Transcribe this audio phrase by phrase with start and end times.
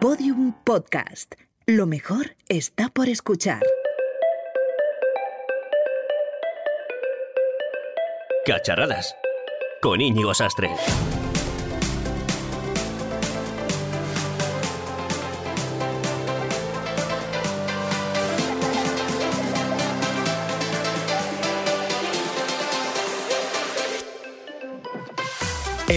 [0.00, 1.34] Podium Podcast.
[1.66, 3.60] Lo mejor está por escuchar.
[8.46, 9.16] Cacharradas.
[9.82, 10.70] Con Íñigo Sastre.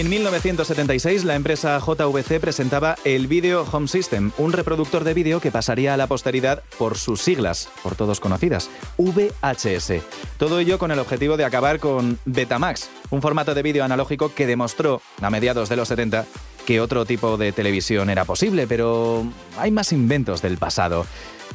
[0.02, 5.52] En 1976, la empresa JVC presentaba el Video Home System, un reproductor de vídeo que
[5.52, 8.68] pasaría a la posteridad por sus siglas, por todos conocidas,
[8.98, 10.02] VHS.
[10.38, 14.48] Todo ello con el objetivo de acabar con Betamax, un formato de vídeo analógico que
[14.48, 16.26] demostró, a mediados de los 70,
[16.66, 19.24] que otro tipo de televisión era posible, pero
[19.58, 21.06] hay más inventos del pasado.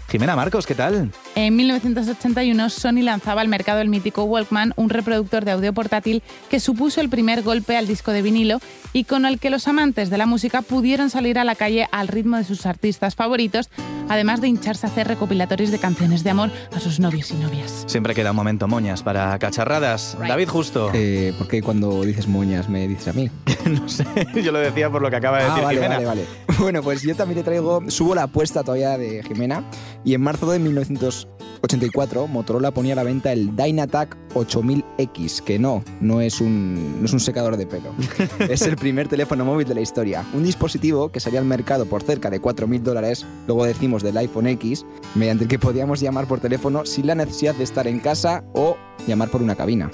[0.09, 1.11] Jimena Marcos, ¿qué tal?
[1.35, 6.61] En 1981, Sony lanzaba al mercado el mítico Walkman, un reproductor de audio portátil que
[6.61, 8.59] supuso el primer golpe al disco de vinilo
[8.93, 12.07] y con el que los amantes de la música pudieron salir a la calle al
[12.07, 13.69] ritmo de sus artistas favoritos,
[14.07, 17.83] además de hincharse a hacer recopilatorios de canciones de amor a sus novios y novias.
[17.87, 20.17] Siempre queda un momento moñas para cacharradas.
[20.25, 20.91] David Justo.
[20.93, 23.29] Eh, ¿Por qué cuando dices moñas me dices a mí?
[23.65, 24.05] no sé,
[24.41, 25.95] yo lo decía por lo que acaba de Ah, decir vale, Jimena.
[25.95, 26.25] vale, vale.
[26.59, 29.63] Bueno, pues yo también te traigo, subo la apuesta todavía de Jimena
[30.03, 35.83] y en marzo de 1984 Motorola ponía a la venta el Dynatac 8000X, que no,
[36.01, 37.91] no es un, no es un secador de pelo.
[38.49, 40.25] es el primer teléfono móvil de la historia.
[40.33, 44.47] Un dispositivo que salía al mercado por cerca de 4.000 dólares, luego decimos del iPhone
[44.47, 48.43] X, mediante el que podíamos llamar por teléfono sin la necesidad de estar en casa
[48.53, 49.91] o llamar por una cabina.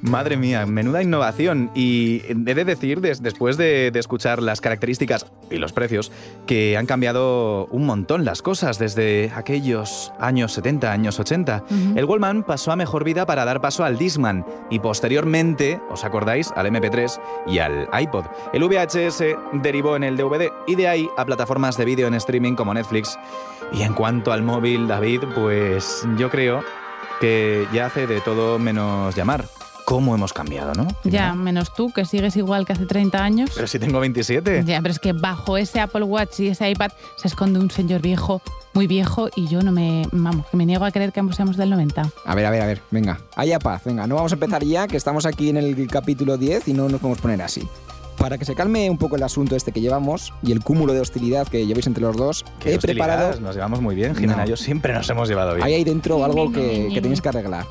[0.00, 1.70] Madre mía, menuda innovación.
[1.74, 6.12] Y he de decir, des- después de, de escuchar las características y los precios,
[6.46, 11.64] que han cambiado un montón las cosas desde aquellos años 70, años 80.
[11.96, 16.52] El Wallman pasó a mejor vida para dar paso al Discman y posteriormente, ¿os acordáis?,
[16.54, 18.24] al MP3 y al iPod.
[18.52, 22.54] El VHS derivó en el DVD y de ahí a plataformas de vídeo en streaming
[22.54, 23.18] como Netflix.
[23.72, 26.62] Y en cuanto al móvil, David, pues yo creo
[27.20, 29.44] que ya hace de todo menos llamar.
[29.88, 30.86] ¿Cómo hemos cambiado, no?
[31.04, 33.52] Ya, menos tú, que sigues igual que hace 30 años.
[33.54, 34.64] Pero si tengo 27.
[34.66, 38.02] Ya, pero es que bajo ese Apple Watch y ese iPad se esconde un señor
[38.02, 38.42] viejo,
[38.74, 41.56] muy viejo, y yo no me, vamos, que me niego a creer que ambos seamos
[41.56, 42.02] del 90.
[42.26, 44.86] A ver, a ver, a ver, venga, haya paz, venga, no vamos a empezar ya,
[44.86, 47.66] que estamos aquí en el capítulo 10 y no nos podemos poner así.
[48.18, 51.00] Para que se calme un poco el asunto este que llevamos y el cúmulo de
[51.00, 53.40] hostilidad que lleváis entre los dos, Qué he hostilidad, preparado...
[53.40, 54.42] Nos llevamos muy bien, Jimena.
[54.42, 54.46] No.
[54.48, 55.64] Yo siempre nos hemos llevado bien.
[55.66, 57.64] Hay ahí dentro algo que, que tenéis que arreglar.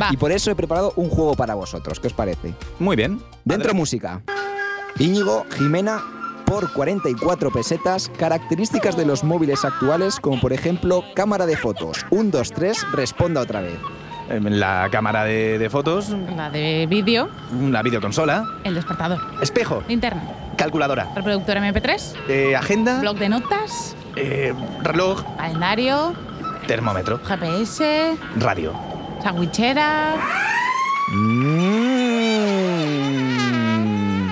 [0.00, 0.08] Va.
[0.12, 2.54] Y por eso he preparado un juego para vosotros, ¿qué os parece?
[2.78, 3.20] Muy bien.
[3.44, 4.22] Dentro Adre- música.
[4.98, 6.00] Íñigo, Jimena,
[6.46, 12.06] por 44 pesetas, características de los móviles actuales, como por ejemplo cámara de fotos.
[12.10, 13.78] 1, 2, 3, responda otra vez.
[14.30, 17.28] La cámara de, de fotos, La de vídeo,
[17.60, 20.22] la videoconsola, el despertador, espejo, linterna,
[20.56, 26.14] calculadora, reproductor MP3, eh, agenda, blog de notas, eh, reloj, calendario,
[26.68, 28.72] termómetro, GPS, radio.
[29.20, 30.14] sandwichera.
[33.00, 34.30] Mm.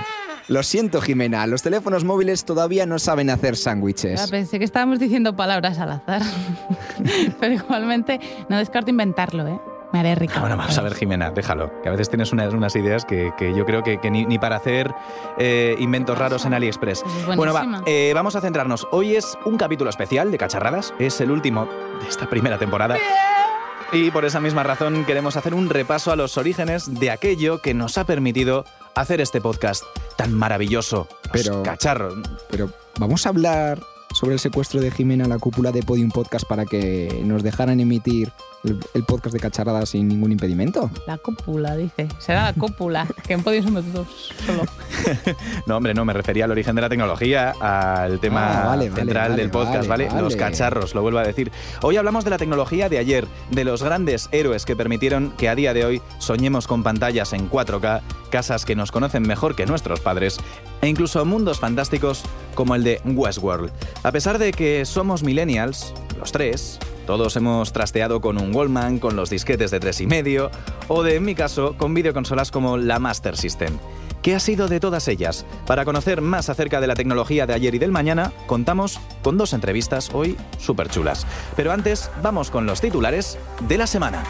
[0.49, 4.31] Lo siento, Jimena, los teléfonos móviles todavía no saben hacer Ah, sándwiches.
[4.31, 6.23] Pensé que estábamos diciendo palabras al azar.
[7.41, 9.59] pero igualmente no descarto inventarlo, ¿eh?
[9.93, 10.35] Me haré rica.
[10.37, 11.71] Ah, Bueno, vamos a ver, Jimena, déjalo.
[11.83, 14.39] Que a veces tienes unas, unas ideas que, que yo creo que, que ni, ni
[14.39, 14.95] para hacer
[15.39, 17.03] eh, inventos raros en AliExpress.
[17.03, 18.87] Pues es Bueno, va, eh, vamos a centrarnos.
[18.93, 20.93] Hoy es un capítulo especial de Cacharradas.
[20.99, 21.67] Es el último
[22.03, 22.97] de esta primera temporada.
[23.91, 27.73] Y por esa misma razón queremos hacer un repaso a los orígenes de aquello que
[27.73, 29.85] nos ha permitido hacer este podcast
[30.17, 31.09] tan maravilloso.
[31.33, 32.15] Los Pero- Cacharros.
[32.51, 32.69] Pero
[32.99, 33.79] vamos a hablar
[34.13, 37.81] sobre el secuestro de Jimena a la cúpula de Podium Podcast para que nos dejaran
[37.81, 38.31] emitir
[38.69, 40.91] el, el podcast de cacharrada sin ningún impedimento.
[41.07, 42.09] La cópula, dice.
[42.19, 44.63] Será la cópula, que en podio somos dos solo.
[45.67, 49.31] No, hombre, no, me refería al origen de la tecnología, al tema Ah, vale, central
[49.31, 50.23] vale, del podcast, vale, ¿vale?
[50.23, 51.51] Los cacharros, lo vuelvo a decir.
[51.83, 55.55] Hoy hablamos de la tecnología de ayer, de los grandes héroes que permitieron que a
[55.55, 60.01] día de hoy soñemos con pantallas en 4K, casas que nos conocen mejor que nuestros
[60.01, 60.39] padres,
[60.81, 62.23] e incluso mundos fantásticos
[62.55, 63.71] como el de Westworld.
[64.03, 66.79] A pesar de que somos millennials, los tres,
[67.09, 70.51] todos hemos trasteado con un Wallman, con los disquetes de tres y medio,
[70.89, 73.79] o de, en mi caso, con videoconsolas como la Master System.
[74.21, 75.47] ¿Qué ha sido de todas ellas?
[75.67, 79.55] Para conocer más acerca de la tecnología de ayer y del mañana, contamos con dos
[79.55, 81.27] entrevistas hoy súper chulas.
[81.57, 84.23] Pero antes, vamos con los titulares de la semana.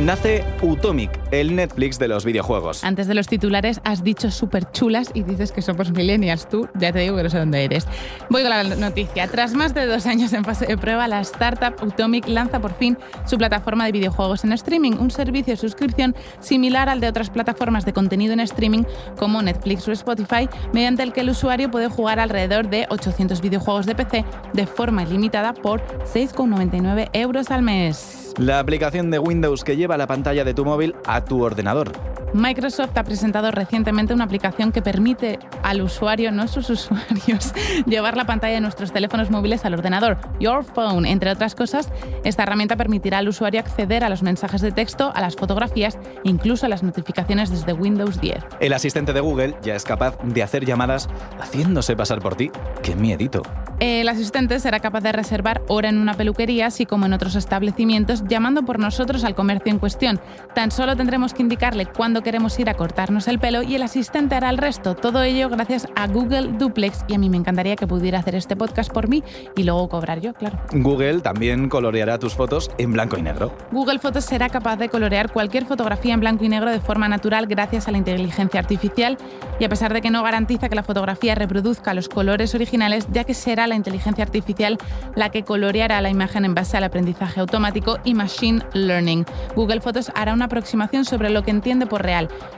[0.00, 2.84] Nace Utomic, el Netflix de los videojuegos.
[2.84, 6.48] Antes de los titulares has dicho súper chulas y dices que somos millennials.
[6.48, 7.86] Tú ya te digo que no sé dónde eres.
[8.28, 9.28] Voy con la noticia.
[9.28, 12.96] Tras más de dos años en fase de prueba, la startup Utomic lanza por fin
[13.26, 17.84] su plataforma de videojuegos en streaming, un servicio de suscripción similar al de otras plataformas
[17.84, 18.84] de contenido en streaming
[19.18, 23.86] como Netflix o Spotify, mediante el que el usuario puede jugar alrededor de 800 videojuegos
[23.86, 28.29] de PC de forma ilimitada por 6,99 euros al mes.
[28.38, 31.92] La aplicación de Windows que lleva la pantalla de tu móvil a tu ordenador.
[32.32, 37.52] Microsoft ha presentado recientemente una aplicación que permite al usuario, no sus usuarios,
[37.86, 41.06] llevar la pantalla de nuestros teléfonos móviles al ordenador, Your Phone.
[41.06, 41.90] Entre otras cosas,
[42.24, 46.28] esta herramienta permitirá al usuario acceder a los mensajes de texto, a las fotografías e
[46.28, 48.38] incluso a las notificaciones desde Windows 10.
[48.60, 51.08] El asistente de Google ya es capaz de hacer llamadas
[51.40, 52.50] haciéndose pasar por ti.
[52.82, 53.42] ¡Qué miedito!
[53.80, 58.24] El asistente será capaz de reservar hora en una peluquería, así como en otros establecimientos,
[58.28, 60.20] llamando por nosotros al comercio en cuestión.
[60.54, 64.34] Tan solo tendremos que indicarle cuándo queremos ir a cortarnos el pelo y el asistente
[64.34, 64.94] hará el resto.
[64.94, 68.56] Todo ello gracias a Google Duplex y a mí me encantaría que pudiera hacer este
[68.56, 69.22] podcast por mí
[69.56, 70.58] y luego cobrar yo, claro.
[70.72, 73.52] Google también coloreará tus fotos en blanco y negro.
[73.70, 77.46] Google Fotos será capaz de colorear cualquier fotografía en blanco y negro de forma natural
[77.46, 79.18] gracias a la inteligencia artificial
[79.58, 83.24] y a pesar de que no garantiza que la fotografía reproduzca los colores originales, ya
[83.24, 84.78] que será la inteligencia artificial
[85.14, 89.24] la que coloreará la imagen en base al aprendizaje automático y machine learning.
[89.54, 92.02] Google Fotos hará una aproximación sobre lo que entiende por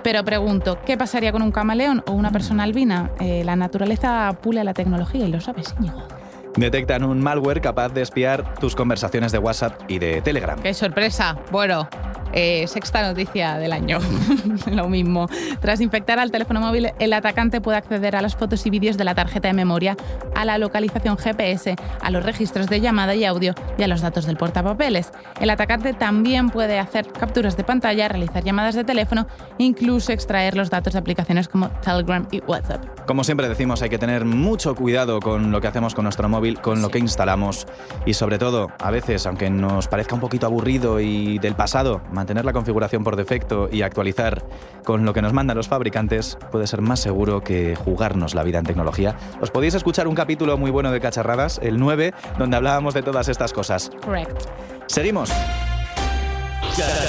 [0.03, 3.11] Pero pregunto, ¿qué pasaría con un camaleón o una persona albina?
[3.21, 6.22] Eh, la naturaleza pule la tecnología y lo sabes, Íñigo.
[6.57, 10.61] Detectan un malware capaz de espiar tus conversaciones de WhatsApp y de Telegram.
[10.61, 11.37] ¡Qué sorpresa!
[11.51, 11.89] Bueno,
[12.33, 13.99] eh, sexta noticia del año.
[14.71, 15.29] Lo mismo.
[15.61, 19.05] Tras infectar al teléfono móvil, el atacante puede acceder a las fotos y vídeos de
[19.05, 19.97] la tarjeta de memoria,
[20.35, 24.25] a la localización GPS, a los registros de llamada y audio y a los datos
[24.27, 25.13] del portapapeles.
[25.41, 29.27] El atacante también puede hacer capturas de pantalla, realizar llamadas de teléfono
[29.59, 32.83] e incluso extraer los datos de aplicaciones como Telegram y WhatsApp.
[33.07, 36.42] Como siempre decimos, hay que tener mucho cuidado con lo que hacemos con nuestro móvil,
[36.61, 37.67] con lo que instalamos
[38.05, 42.45] y sobre todo, a veces, aunque nos parezca un poquito aburrido y del pasado, mantener
[42.45, 44.43] la configuración por defecto y actualizar
[44.85, 48.59] con lo que nos mandan los fabricantes puede ser más seguro que jugarnos la vida
[48.59, 49.17] en tecnología.
[49.41, 53.29] Os podéis escuchar un capítulo muy bueno de Cacharradas, el 9, donde hablábamos de todas
[53.29, 53.91] estas cosas.
[54.05, 54.49] Correct.
[54.87, 55.31] Seguimos.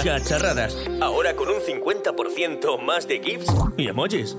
[0.03, 0.77] Cacharradas.
[1.01, 3.47] Ahora con un 50% más de GIFs
[3.77, 4.37] y emojis.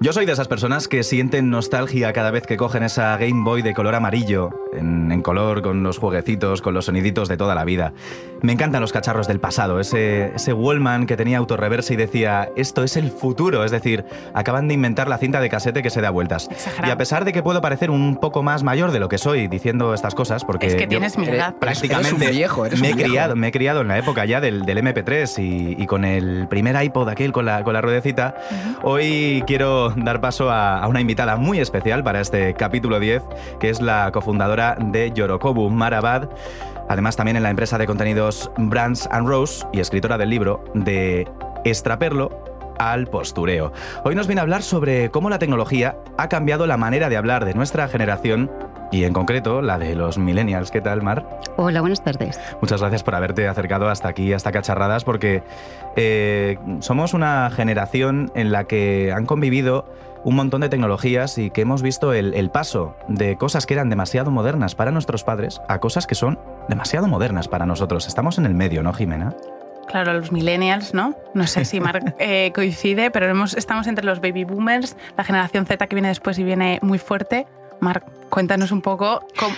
[0.00, 3.62] Yo soy de esas personas que sienten nostalgia cada vez que cogen esa Game Boy
[3.62, 7.64] de color amarillo, en, en, color, con los jueguecitos, con los soniditos de toda la
[7.64, 7.92] vida.
[8.40, 12.84] Me encantan los cacharros del pasado, ese, ese Wallman que tenía autorreverse y decía, esto
[12.84, 14.04] es el futuro, es decir,
[14.34, 16.48] acaban de inventar la cinta de casete que se da vueltas.
[16.48, 16.86] Exagerado.
[16.86, 19.48] Y a pesar de que puedo parecer un poco más mayor de lo que soy
[19.48, 21.56] diciendo estas cosas, porque Es que tienes mi edad.
[21.56, 23.08] prácticamente Eres un viejo, eres me, he viejo.
[23.10, 26.46] criado, me he criado en la época ya del, del MP3 y, y con el
[26.46, 28.36] primer iPod aquel con la, con la ruedecita,
[28.84, 33.22] hoy quiero dar paso a, una invitada muy especial para este capítulo 10,
[33.60, 36.28] que es la cofundadora de Yorokobu, Marabad.
[36.88, 41.28] Además, también en la empresa de contenidos Brands and Rose y escritora del libro de
[41.64, 42.30] Extraperlo
[42.78, 43.72] al postureo.
[44.04, 47.44] Hoy nos viene a hablar sobre cómo la tecnología ha cambiado la manera de hablar
[47.44, 48.50] de nuestra generación
[48.90, 50.70] y en concreto la de los millennials.
[50.70, 51.26] ¿Qué tal, Mar?
[51.56, 52.40] Hola, buenas tardes.
[52.60, 55.42] Muchas gracias por haberte acercado hasta aquí, hasta Cacharradas, porque
[55.96, 59.84] eh, somos una generación en la que han convivido
[60.24, 63.88] un montón de tecnologías y que hemos visto el, el paso de cosas que eran
[63.88, 66.38] demasiado modernas para nuestros padres a cosas que son
[66.68, 68.06] demasiado modernas para nosotros.
[68.08, 69.34] Estamos en el medio, ¿no, Jimena?
[69.86, 71.14] Claro, los millennials, ¿no?
[71.34, 75.64] No sé si Mark eh, coincide, pero hemos- estamos entre los baby boomers, la generación
[75.66, 77.46] Z que viene después y viene muy fuerte.
[77.80, 79.54] Mark, cuéntanos un poco cómo-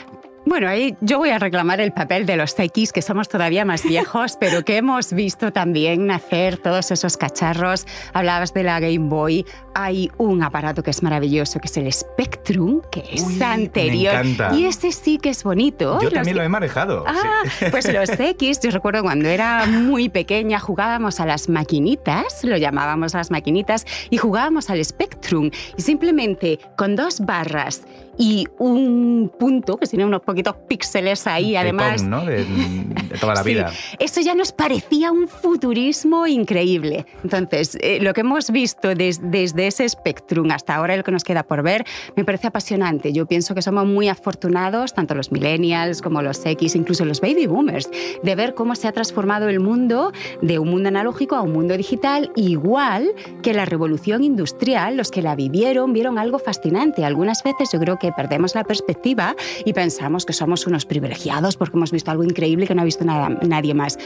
[0.47, 3.85] Bueno, ahí yo voy a reclamar el papel de los X, que somos todavía más
[3.85, 7.87] viejos, pero que hemos visto también nacer todos esos cacharros.
[8.15, 9.45] Hablabas de la Game Boy.
[9.75, 14.15] Hay un aparato que es maravilloso, que es el Spectrum, que es Uy, me anterior.
[14.15, 14.57] encanta.
[14.57, 15.99] Y ese sí que es bonito.
[15.99, 17.05] Yo Los también que- lo he manejado.
[17.07, 22.57] Ah, pues los X, yo recuerdo cuando era muy pequeña jugábamos a las maquinitas, lo
[22.57, 25.51] llamábamos las maquinitas, y jugábamos al Spectrum.
[25.77, 27.83] Y simplemente con dos barras
[28.19, 32.03] y un punto, que tiene unos poquitos píxeles ahí, De además.
[32.03, 32.25] ¿no?
[32.25, 33.73] de, de toda la Sí, vida.
[33.99, 37.07] Eso ya nos parecía un futurismo increíble.
[37.25, 41.25] Entonces, eh, lo que hemos visto des- desde ese Spectrum hasta ahora, lo que nos
[41.25, 41.85] queda por ver,
[42.17, 43.13] me parece apasionante.
[43.13, 47.47] Yo pienso que somos muy afortunados, tanto los millennials como los X, incluso los baby
[47.47, 47.91] boomers,
[48.23, 50.13] de ver cómo se ha transformado el mundo
[50.43, 53.11] de un mundo analógico a un mundo digital, igual
[53.43, 54.97] que la revolución industrial.
[54.97, 57.05] Los que la vivieron vieron algo fascinante.
[57.05, 61.77] Algunas veces yo creo que perdemos la perspectiva y pensamos que somos unos privilegiados porque
[61.77, 63.99] hemos visto algo increíble que no ha visto nada, nadie más.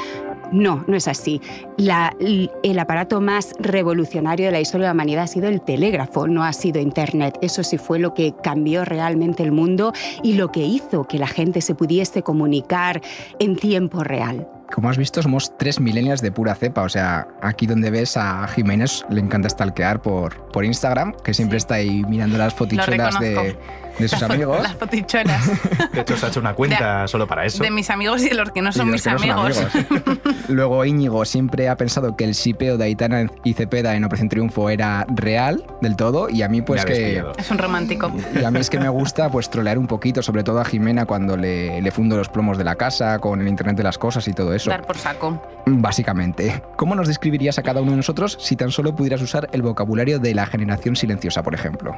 [0.53, 1.41] No, no es así.
[1.79, 6.45] el aparato más revolucionario de la historia de la humanidad ha sido el telégrafo, no
[6.45, 7.39] ha sido Internet.
[7.41, 11.29] Eso sí fue lo que cambió realmente el mundo y lo que hizo que la
[11.29, 13.01] gente se pudiese comunicar
[13.39, 16.83] en tiempo real como has visto, somos tres millennials de pura cepa.
[16.83, 21.59] O sea, aquí donde ves a Jiménez le encanta stalkear por, por Instagram, que siempre
[21.59, 23.57] está ahí mirando las fotichuelas de,
[23.99, 24.63] de sus amigos.
[24.63, 25.47] Las fotichuelas.
[25.93, 27.63] De hecho, se ha hecho una cuenta solo para eso.
[27.63, 29.61] De mis amigos y de los que no son mis amigos.
[30.49, 34.71] Luego Íñigo siempre ha pensado que el sipeo de Aitana y Cepeda en Operación Triunfo
[34.71, 37.25] era real del todo y a mí pues que...
[37.37, 38.13] Es un romántico.
[38.35, 41.07] Y a mí es que me gusta pues trolear un poquito, sobre todo a Jimena
[41.07, 44.27] cuando le, le fundo los plomos de la casa con el Internet de las cosas
[44.29, 44.71] y todo eso.
[44.71, 45.41] Dar por saco.
[45.67, 46.63] Básicamente.
[46.77, 50.19] ¿Cómo nos describirías a cada uno de nosotros si tan solo pudieras usar el vocabulario
[50.19, 51.97] de la generación silenciosa, por ejemplo?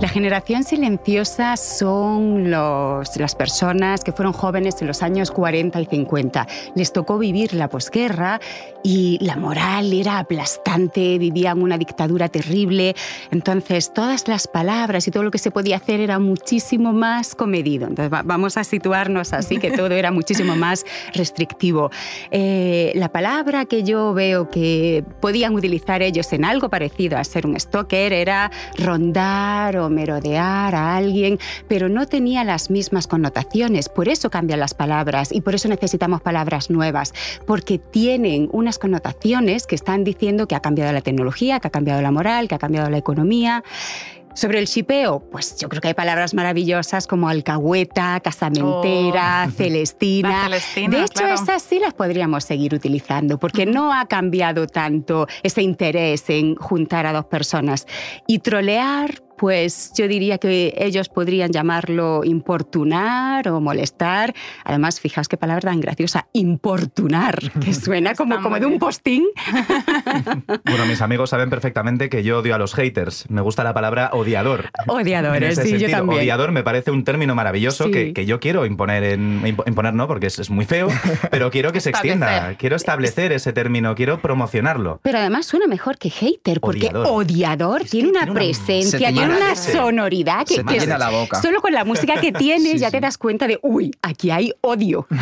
[0.00, 1.25] La generación silenciosa
[1.56, 6.46] son los, las personas que fueron jóvenes en los años 40 y 50.
[6.74, 8.40] Les tocó vivir la posguerra
[8.82, 12.94] y la moral era aplastante, vivían una dictadura terrible.
[13.30, 17.88] Entonces, todas las palabras y todo lo que se podía hacer era muchísimo más comedido.
[17.88, 21.90] Entonces, vamos a situarnos así, que todo era muchísimo más restrictivo.
[22.30, 27.46] Eh, la palabra que yo veo que podían utilizar ellos en algo parecido a ser
[27.46, 31.15] un stalker era rondar o merodear a alguien,
[31.68, 33.88] pero no tenía las mismas connotaciones.
[33.88, 37.12] Por eso cambian las palabras y por eso necesitamos palabras nuevas,
[37.46, 42.02] porque tienen unas connotaciones que están diciendo que ha cambiado la tecnología, que ha cambiado
[42.02, 43.62] la moral, que ha cambiado la economía.
[44.34, 49.50] Sobre el chipeo, pues yo creo que hay palabras maravillosas como alcahueta, casamentera, Oh.
[49.56, 50.44] celestina.
[50.44, 51.34] Celestina, de hecho, claro.
[51.34, 57.06] esas sí las podríamos seguir utilizando porque no ha cambiado tanto ese interés en juntar
[57.06, 57.86] a dos personas.
[58.26, 64.34] Y trolear, pues yo diría que ellos podrían llamarlo importunar o molestar.
[64.64, 69.24] Además, fijaos qué palabra tan graciosa, importunar, que suena como, como de un postín.
[70.64, 73.24] Bueno, mis amigos saben perfectamente que yo odio a los haters.
[73.30, 74.70] Me gusta la palabra odiador.
[74.86, 76.20] Odiadores, sí, yo también.
[76.20, 77.90] Odiador me parece un término maravilloso Sí.
[77.90, 79.42] que, que yo quiero imponer en.
[79.42, 80.88] imp- Imponer no, porque es, es muy feo,
[81.30, 82.26] pero quiero que se extienda.
[82.34, 82.56] Establecer.
[82.58, 85.00] Quiero establecer ese término, quiero promocionarlo.
[85.02, 87.06] Pero además suena mejor que hater, porque Odiador.
[87.10, 90.74] odiador, Es que tiene una tiene una- se presencia, tiene una sonoridad que, se te
[90.74, 91.40] que llena la boca.
[91.40, 94.52] solo con la música que tiene Sí, ya te das cuenta de, uy, aquí hay
[94.60, 95.06] odio.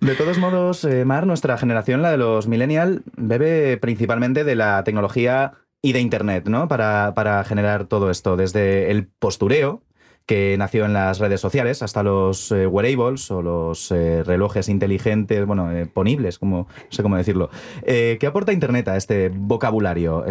[0.00, 4.82] De todos modos, eh, Mar, nuestra generación, la de los millennial, bebe principalmente de la
[4.82, 6.66] tecnología y de Internet, ¿no?
[6.66, 9.84] Para, para generar todo esto, desde el postureo,
[10.26, 15.44] que nació en las redes sociales, hasta los eh, wearables o los eh, relojes inteligentes,
[15.46, 17.50] bueno, eh, ponibles, como, no sé cómo decirlo.
[17.84, 20.24] ¿Qué aporta Internet a este vocabulario?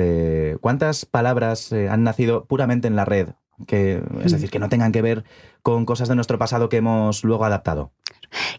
[0.62, 3.30] ¿Cuántas palabras han nacido puramente en la red?
[3.68, 5.24] Que, es decir, que no tengan que ver
[5.62, 7.92] con cosas de nuestro pasado que hemos luego adaptado.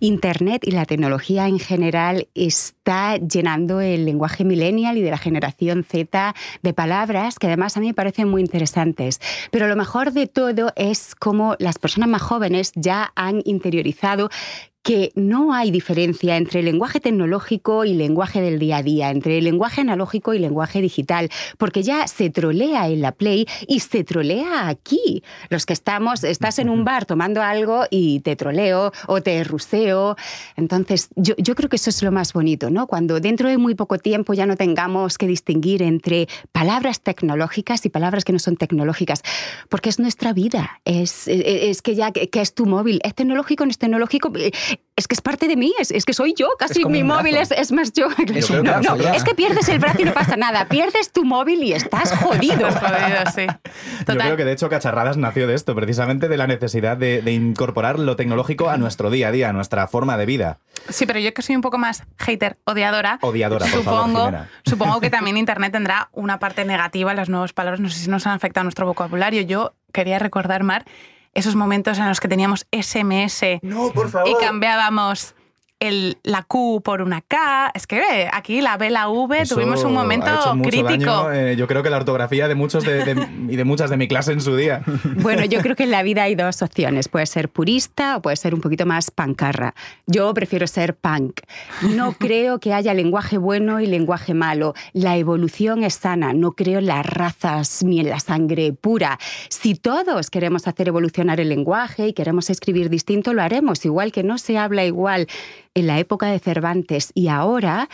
[0.00, 5.85] Internet y la tecnología en general está llenando el lenguaje millennial y de la generación
[5.85, 9.21] Z de palabras que además a mí me parecen muy interesantes.
[9.50, 14.31] Pero lo mejor de todo es cómo las personas más jóvenes ya han interiorizado
[14.83, 19.81] que no hay diferencia entre lenguaje tecnológico y lenguaje del día a día, entre lenguaje
[19.81, 25.23] analógico y lenguaje digital, porque ya se trolea en la Play y se trolea aquí.
[25.51, 30.17] Los que estamos, estás en un bar tomando algo y te troleo o te ruseo.
[30.57, 32.87] Entonces, yo, yo creo que eso es lo más bonito, ¿no?
[32.87, 37.89] Cuando dentro de muy poco tiempo ya no tengamos que distinguir entre palabras tecnológicas y
[37.89, 39.23] palabras que no son tecnológicas,
[39.69, 40.81] porque es nuestra vida.
[40.85, 43.01] Es, es, es que ya, que es tu móvil?
[43.05, 43.65] ¿Es tecnológico?
[43.65, 44.33] ¿No es tecnológico?
[44.95, 47.50] Es que es parte de mí, es, es que soy yo, casi mi móvil es,
[47.50, 48.09] es, más yo.
[48.35, 49.14] Es no, no, ya.
[49.14, 52.71] es que pierdes el brazo y no pasa nada, pierdes tu móvil y estás jodido.
[52.71, 53.47] Jodido, sí.
[53.47, 54.19] Yo Total.
[54.19, 57.99] creo que de hecho Cacharradas nació de esto, precisamente de la necesidad de, de incorporar
[57.99, 60.59] lo tecnológico a nuestro día a día, a nuestra forma de vida.
[60.88, 63.19] Sí, pero yo que soy un poco más hater, odiadora.
[63.23, 64.50] Odiadora, por favor, supongo, Jimena.
[64.64, 67.14] supongo que también Internet tendrá una parte negativa.
[67.14, 69.43] Las nuevas palabras no sé si nos han afectado a nuestro vocabulario.
[69.43, 70.85] Yo quería recordar, Mar,
[71.35, 75.35] esos momentos en los que teníamos SMS No, por y cambiábamos
[75.89, 77.71] el, la Q por una K.
[77.75, 80.71] Es que eh, aquí la B, la V, Eso tuvimos un momento ha hecho mucho
[80.71, 80.89] crítico.
[80.89, 83.97] daño, eh, yo creo que la ortografía de muchos de- de- y de muchas de
[83.97, 84.83] mi clase en su día.
[85.23, 87.09] Bueno, yo creo que en la vida hay dos opciones.
[87.09, 89.75] Puede ser purista o puede ser un poquito más pancarra.
[90.07, 91.41] Yo prefiero ser punk.
[91.95, 94.75] No creo que haya lenguaje bueno y lenguaje malo.
[94.93, 96.33] La evolución es sana.
[96.33, 99.19] No creo en las razas ni en la sangre pura.
[99.49, 103.85] Si todos queremos hacer evolucionar el lenguaje y queremos escribir distinto, lo haremos.
[103.85, 105.27] Igual que no se habla igual
[105.75, 107.88] en la época de Cervantes y ahora,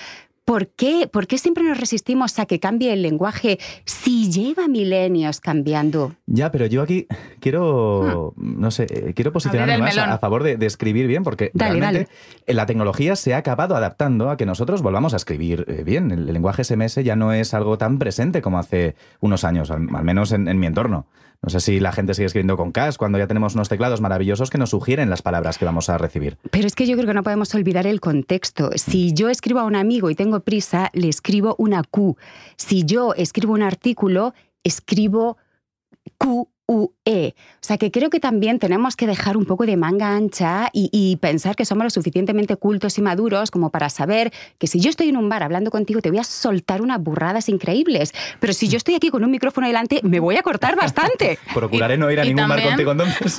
[0.44, 5.40] ¿por qué, ¿por qué siempre nos resistimos a que cambie el lenguaje si lleva milenios
[5.40, 6.14] cambiando?
[6.26, 7.06] Ya, pero yo aquí
[7.38, 11.78] quiero, no sé, eh, quiero posicionarme más a, favor de, de escribir bien, porque Dale,
[11.78, 12.10] realmente
[12.46, 16.10] la tecnología se ha acabado adaptando a que nosotros volvamos a escribir eh, bien.
[16.10, 19.86] El, el lenguaje SMS ya no es algo tan presente como hace unos años, al,
[19.94, 21.06] al menos en, en mi entorno.
[21.42, 24.50] No sé si la gente sigue escribiendo con CAS cuando ya tenemos unos teclados maravillosos
[24.50, 26.36] que nos sugieren las palabras que vamos a recibir.
[26.50, 28.70] Pero es que yo creo que no podemos olvidar el contexto.
[28.74, 32.16] Si yo escribo a un amigo y tengo prisa, le escribo una Q.
[32.56, 35.36] Si yo escribo un artículo, escribo
[36.18, 36.48] Q.
[36.70, 37.34] UE.
[37.34, 40.90] O sea que creo que también tenemos que dejar un poco de manga ancha y,
[40.92, 44.90] y pensar que somos lo suficientemente cultos y maduros como para saber que si yo
[44.90, 48.12] estoy en un bar hablando contigo te voy a soltar unas burradas increíbles.
[48.38, 51.38] Pero si yo estoy aquí con un micrófono delante, me voy a cortar bastante.
[51.54, 53.38] Procuraré Y- no ir a ningún bar también- contigo entonces.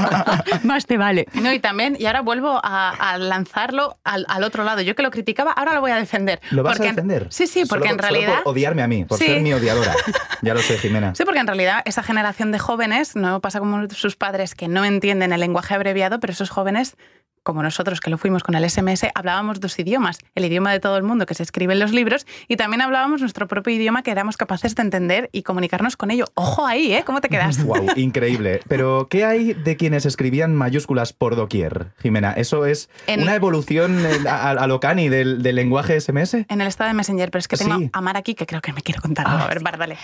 [0.64, 1.26] Más te vale.
[1.34, 4.82] No, y también, y ahora vuelvo a, a lanzarlo al, al otro lado.
[4.82, 6.40] Yo que lo criticaba, ahora lo voy a defender.
[6.50, 7.26] ¿Lo vas Porque a en- defender?
[7.30, 8.42] Sí, sí, Solo porque en por- solo realidad...
[8.44, 9.24] por odiarme a mí, por Sí.
[9.26, 9.94] ser mi odiadora.
[10.42, 11.14] Ya lo sé, Jimena.
[11.14, 14.84] Sí, porque en realidad esa generación de jóvenes no pasa como sus padres que no
[14.84, 16.96] entienden el lenguaje abreviado, pero esos jóvenes,
[17.42, 20.96] como nosotros que lo fuimos con el SMS, hablábamos dos idiomas, el idioma de todo
[20.96, 24.10] el mundo que se escribe en los libros y también hablábamos nuestro propio idioma que
[24.10, 26.26] éramos capaces de entender y comunicarnos con ello.
[26.34, 27.02] Ojo ahí, ¿eh?
[27.04, 27.62] ¿Cómo te quedas?
[27.64, 28.60] Wow, increíble.
[28.68, 32.32] Pero, ¿qué hay de quienes escribían mayúsculas por doquier, Jimena?
[32.32, 36.34] ¿Eso es En- una evolución a, a lo cani del, del lenguaje SMS?
[36.48, 37.90] En el estado de Messenger, pero es que tengo Sí.
[37.92, 39.38] a Mar aquí que creo que me quiere contar algo.
[39.40, 39.96] Ah, a ver, dale.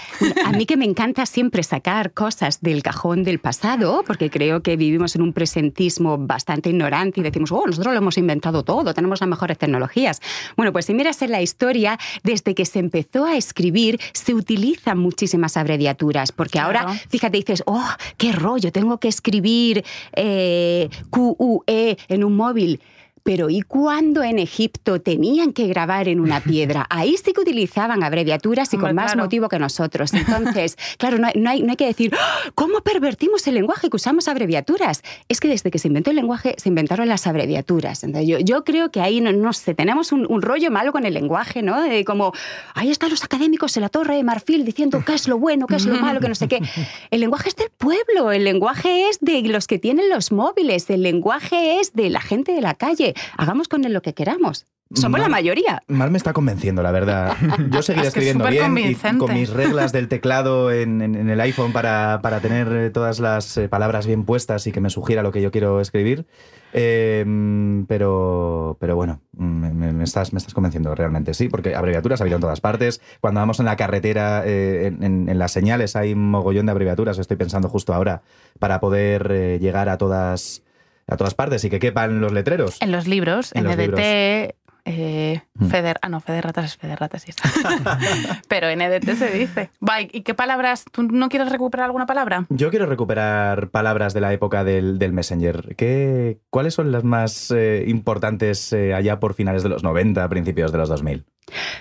[0.44, 4.76] A mí que me encanta siempre sacar cosas del cajón del pasado, porque creo que
[4.76, 9.20] vivimos en un presentismo bastante ignorante y decimos, oh, nosotros lo hemos inventado todo, tenemos
[9.20, 10.20] las mejores tecnologías.
[10.56, 14.98] Bueno, pues si miras en la historia, desde que se empezó a escribir, se utilizan
[14.98, 16.78] muchísimas abreviaturas, porque Claro.
[16.80, 22.80] ahora, fíjate, dices, oh, qué rollo, tengo que escribir eh, QUE en un móvil.
[23.24, 26.86] Pero ¿y cuando en Egipto tenían que grabar en una piedra?
[26.90, 29.22] Ahí sí que utilizaban abreviaturas y Hombre, con más claro.
[29.24, 30.12] motivo que nosotros.
[30.12, 32.50] Entonces, claro, no hay, no hay- no hay que decir, "¡Ah!
[32.54, 35.02] ¿cómo pervertimos el lenguaje que usamos abreviaturas?
[35.28, 38.04] Es que desde que se inventó el lenguaje se inventaron las abreviaturas.
[38.04, 41.06] Entonces, yo, yo creo que ahí, no, no sé, tenemos un, un rollo malo con
[41.06, 41.80] el lenguaje, ¿no?
[41.80, 42.32] De como,
[42.74, 45.76] ahí están los académicos en la torre de marfil diciendo qué es lo bueno, qué
[45.76, 46.60] es lo malo, que no sé qué.
[47.10, 51.02] El lenguaje es del pueblo, el lenguaje es de los que tienen los móviles, el
[51.02, 53.13] lenguaje es de la gente de la calle.
[53.36, 54.66] Hagamos con él lo que queramos.
[54.92, 55.82] Somos la mayoría.
[55.88, 57.34] Mar me está convenciendo, la verdad.
[57.70, 61.14] Yo seguiré Es que es escribiendo bien y con mis reglas del teclado en, en-
[61.14, 64.80] en el iPhone para, para tener eh, todas las eh, palabras bien puestas y que
[64.80, 66.26] me sugiera lo que yo quiero escribir.
[66.74, 71.48] Eh, mm, pero, pero bueno, mm, me, me- me estás, me estás convenciendo realmente, sí,
[71.48, 73.00] porque abreviaturas ha habido en todas partes.
[73.20, 76.72] Cuando vamos en la carretera, eh, en, en- en las señales hay un mogollón de
[76.72, 78.22] abreviaturas, estoy pensando justo ahora,
[78.58, 80.62] para poder eh, llegar a todas,
[81.06, 82.80] a todas partes y que quepan los letreros.
[82.80, 84.54] En los libros, En NDT,
[84.86, 85.66] eh, Mm.
[85.68, 85.98] Feder...
[86.02, 87.48] Ah, no, Federratas es Federratas, sí está.
[88.48, 89.70] Pero NDT se dice.
[89.86, 90.84] Va, ¿y qué palabras?
[90.90, 92.46] ¿Tú no quieres recuperar alguna palabra?
[92.48, 95.76] Yo quiero recuperar palabras de la época del, del Messenger.
[95.76, 100.72] ¿Qué, ¿Cuáles son las más eh, importantes eh, allá por finales de los 90, principios
[100.72, 101.24] de los 2000?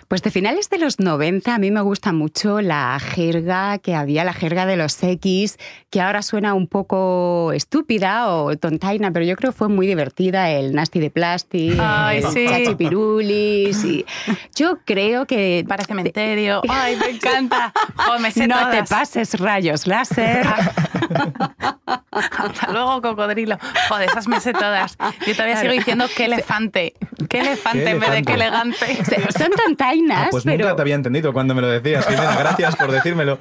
[0.07, 4.23] Pues de finales de los 90 a mí me gusta mucho la jerga que había,
[4.23, 5.57] la jerga de los X,
[5.89, 10.49] que ahora suena un poco estúpida o tontaina, pero yo creo que fue muy divertida,
[10.51, 12.45] el Nasty de Plastic, Ay, el sí.
[12.47, 13.83] Chachipirulis.
[13.85, 14.05] Y
[14.55, 15.65] yo creo que...
[15.67, 16.61] Para cementerio.
[16.69, 17.71] ¡Ay, me encanta!
[18.11, 18.89] Oh, me sé no te todas.
[18.89, 20.45] pases rayos láser.
[22.11, 23.57] Hasta luego, cocodrilo.
[23.89, 24.97] Joder, esas me sé todas.
[25.25, 26.93] Yo todavía sigo diciendo qué elefante.
[27.29, 28.85] Qué elefante Qué en vez de qué elefante.
[28.85, 29.31] elegante.
[29.37, 30.63] Son tontainas, Ah, pues pero...
[30.65, 32.05] nunca te había entendido cuando me lo decías.
[32.07, 33.39] Jimena, gracias por decírmelo.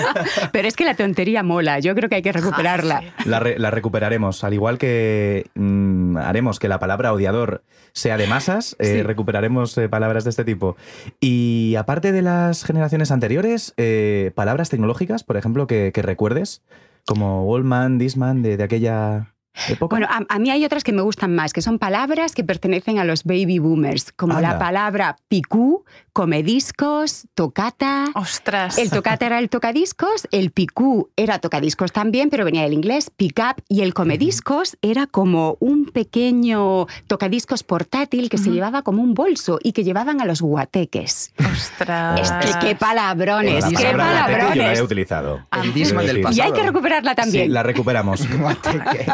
[0.52, 3.02] Pero es que la tontería mola, yo creo que hay que recuperarla.
[3.04, 3.28] Ah, sí.
[3.28, 8.26] La, re- la recuperaremos, al igual que mm, haremos que la palabra odiador sea de
[8.26, 9.02] masas, eh, Sí.
[9.02, 10.76] recuperaremos eh, palabras de este tipo.
[11.20, 16.62] Y aparte de las generaciones anteriores, eh, palabras tecnológicas, por ejemplo, que, que recuerdes,
[17.06, 19.34] como Wallman, Disman, de, de aquella.
[19.80, 22.98] Bueno, a, a mí hay otras que me gustan más, que son palabras que pertenecen
[22.98, 24.52] a los baby boomers, como Anda.
[24.52, 25.84] la palabra picú,
[26.20, 28.08] comediscos, tocata.
[28.14, 28.76] Ostras.
[28.76, 33.38] El tocata era el tocadiscos, el picú era tocadiscos también, pero venía del inglés, pick
[33.38, 39.14] up, y el comediscos era como un pequeño tocadiscos portátil que se llevaba como un
[39.14, 41.32] bolso y que llevaban a los guateques.
[41.38, 42.20] Ostras.
[42.20, 44.80] Es que qué palabrones, la qué guateque yo la he palabrones.
[44.82, 45.40] utilizado.
[45.62, 46.22] El Disman del Sí.
[46.22, 46.36] pasado.
[46.36, 47.46] Y hay que recuperarla también.
[47.46, 48.28] Sí, la recuperamos.
[48.38, 49.06] Guateque.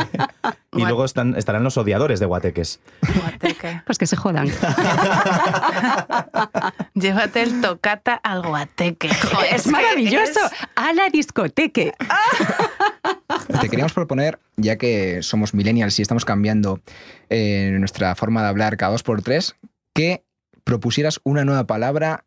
[0.72, 2.80] y luego están, estarán los odiadores de guateques.
[3.22, 3.82] Guateque.
[3.86, 4.48] Pues que se jodan.
[6.96, 9.08] Llévate el tocata al guateque.
[9.32, 10.40] Joder, es que maravilloso.
[10.46, 11.92] es- A la discoteque.
[13.60, 16.80] Te queríamos proponer, ya que somos millennials y estamos cambiando
[17.30, 19.56] eh, nuestra forma de hablar cada dos por tres,
[19.94, 20.24] que
[20.64, 22.24] propusieras una nueva palabra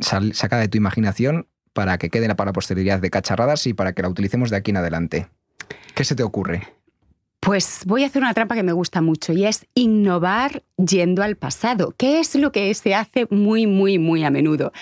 [0.00, 3.92] sal- sacada de tu imaginación para que quede para la posteridad de cacharradas y para
[3.92, 5.28] que la utilicemos de aquí en adelante.
[5.94, 6.66] ¿Qué se te ocurre?
[7.40, 11.36] Pues voy a hacer una trampa que me gusta mucho y es innovar yendo al
[11.36, 14.72] pasado, que es lo que se hace muy, muy, muy a menudo.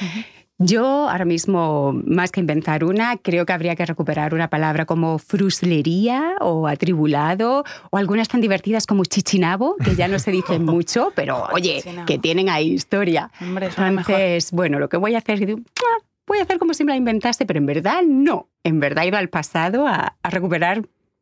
[0.59, 5.19] Yo ahora mismo, más que inventar una, creo que habría que recuperar una palabra como
[5.19, 11.13] fruslería o atribulado o algunas tan divertidas como chichinabo, que ya no se dicen mucho,
[11.15, 12.07] pero oye, chichinabo.
[12.07, 13.31] que tienen ahí historia.
[13.39, 14.15] Hombre, suena mejor.
[14.15, 16.93] Entonces, bueno, lo que voy a hacer es "Ah, voy a hacer como si me
[16.93, 18.49] la inventaste, pero en verdad no.
[18.65, 20.81] En verdad he ido al pasado a, a recuperar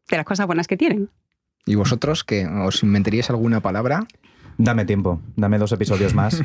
[0.08, 1.10] de las cosas buenas que tienen.
[1.66, 4.06] ¿Y vosotros que os inventaríais alguna palabra?
[4.56, 6.40] Dame tiempo, dame dos episodios más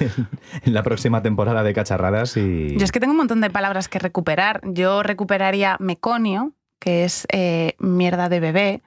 [0.64, 2.76] en la próxima temporada de Cacharradas y...
[2.78, 4.62] Yo es que tengo un montón de palabras que recuperar.
[4.64, 8.82] Yo recuperaría meconio, que es eh, mierda de bebé.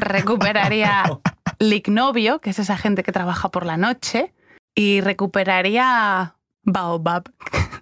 [0.00, 1.02] Recuperaría
[1.58, 4.32] lignovio, que es esa gente que trabaja por la noche.
[4.74, 7.24] Y recuperaría baobab,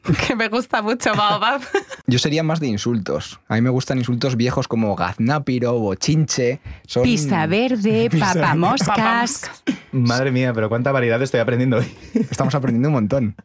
[0.26, 1.60] que me gusta mucho baobab.
[2.06, 3.40] Yo sería más de insultos.
[3.48, 6.60] A mí me gustan insultos viejos como gaznápiro, bochinche.
[6.86, 7.02] Son...
[7.02, 8.88] Pisa verde, papamoscas.
[8.88, 9.50] Papamoscas.
[9.92, 11.86] Madre mía, pero cuánta variedad estoy aprendiendo hoy.
[12.30, 13.36] Estamos aprendiendo un montón.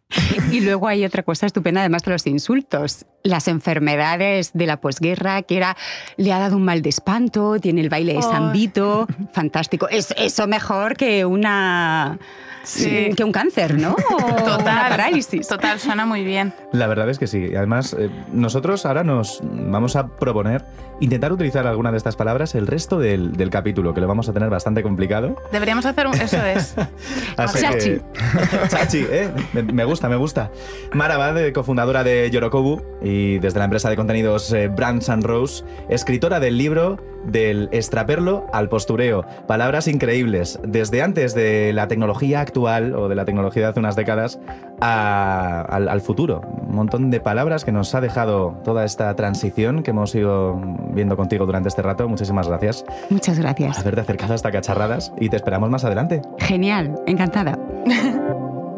[0.51, 3.05] Y luego hay otra cosa estupenda, además de los insultos.
[3.23, 5.77] Las enfermedades de la posguerra, que era,
[6.17, 8.21] le ha dado un mal de espanto, tiene el baile de.
[8.21, 9.87] San Vito, fantástico.
[9.89, 12.19] Es eso mejor que una...
[12.63, 13.09] Sí.
[13.15, 13.95] que un cáncer, ¿no?
[13.95, 15.47] Total, Una parálisis.
[15.47, 16.53] Total, suena muy bien.
[16.71, 17.55] La verdad es que sí.
[17.55, 20.65] Además, eh, nosotros ahora nos vamos a proponer
[21.01, 24.33] intentar utilizar alguna de estas palabras el resto del, del capítulo, que lo vamos a
[24.33, 25.35] tener bastante complicado.
[25.51, 26.13] Deberíamos hacer un...
[26.13, 26.75] Eso es.
[27.37, 27.89] Así Chachi.
[27.89, 28.01] que-
[28.69, 29.29] Chachi, ¿eh?
[29.53, 30.51] Me, me gusta, me gusta.
[30.93, 35.23] Mara Abad, eh, cofundadora de Yorokobu y desde la empresa de contenidos eh, Brands and
[35.25, 39.25] Rose, escritora del libro Del extraperlo al postureo.
[39.47, 43.95] Palabras increíbles, desde antes de la tecnología actual o de la tecnología de hace unas
[43.95, 44.39] décadas
[44.81, 46.41] a- al, al futuro.
[46.67, 50.59] Un montón de palabras que nos ha dejado toda esta transición que hemos ido
[50.93, 52.07] viendo contigo durante este rato.
[52.07, 53.79] Muchísimas gracias Muchas por gracias.
[53.79, 56.21] haberte acercado hasta cacharradas y te esperamos más adelante.
[56.39, 57.57] Genial, encantada.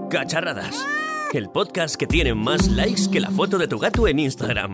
[0.09, 0.85] Cacharradas.
[1.33, 4.73] El podcast que tiene más likes que la foto de tu gato en Instagram.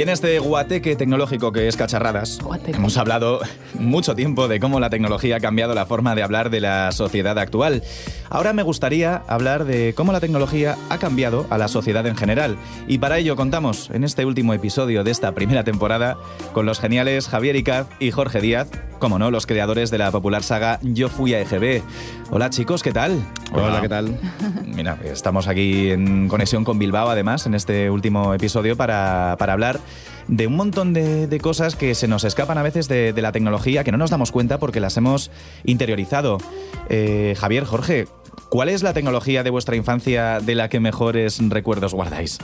[0.00, 2.78] Y en este guateque tecnológico que es Cacharradas, Guateque.
[2.78, 3.40] hemos hablado
[3.74, 7.38] mucho tiempo de cómo la tecnología ha cambiado la forma de hablar de la sociedad
[7.38, 7.82] actual.
[8.30, 12.56] Ahora me gustaría hablar de cómo la tecnología ha cambiado a la sociedad en general.
[12.88, 16.16] Y para ello contamos en este último episodio de esta primera temporada
[16.54, 20.42] con los geniales Javier Icaz y Jorge Díaz, como no, los creadores de la popular
[20.42, 21.82] saga Yo fui a EGB.
[22.30, 23.20] Hola chicos, ¿qué tal?
[23.52, 24.18] Hola, ¿qué tal?
[24.66, 29.80] Mira, estamos aquí en conexión con Bilbao, además, en este último episodio para, para hablar
[30.28, 33.32] de un montón de, de cosas que se nos escapan a veces de, de la
[33.32, 35.30] tecnología, que no nos damos cuenta porque las hemos
[35.64, 36.38] interiorizado.
[36.88, 38.06] Eh, Javier, Jorge,
[38.48, 42.38] ¿cuál es la tecnología de vuestra infancia de la que mejores recuerdos guardáis?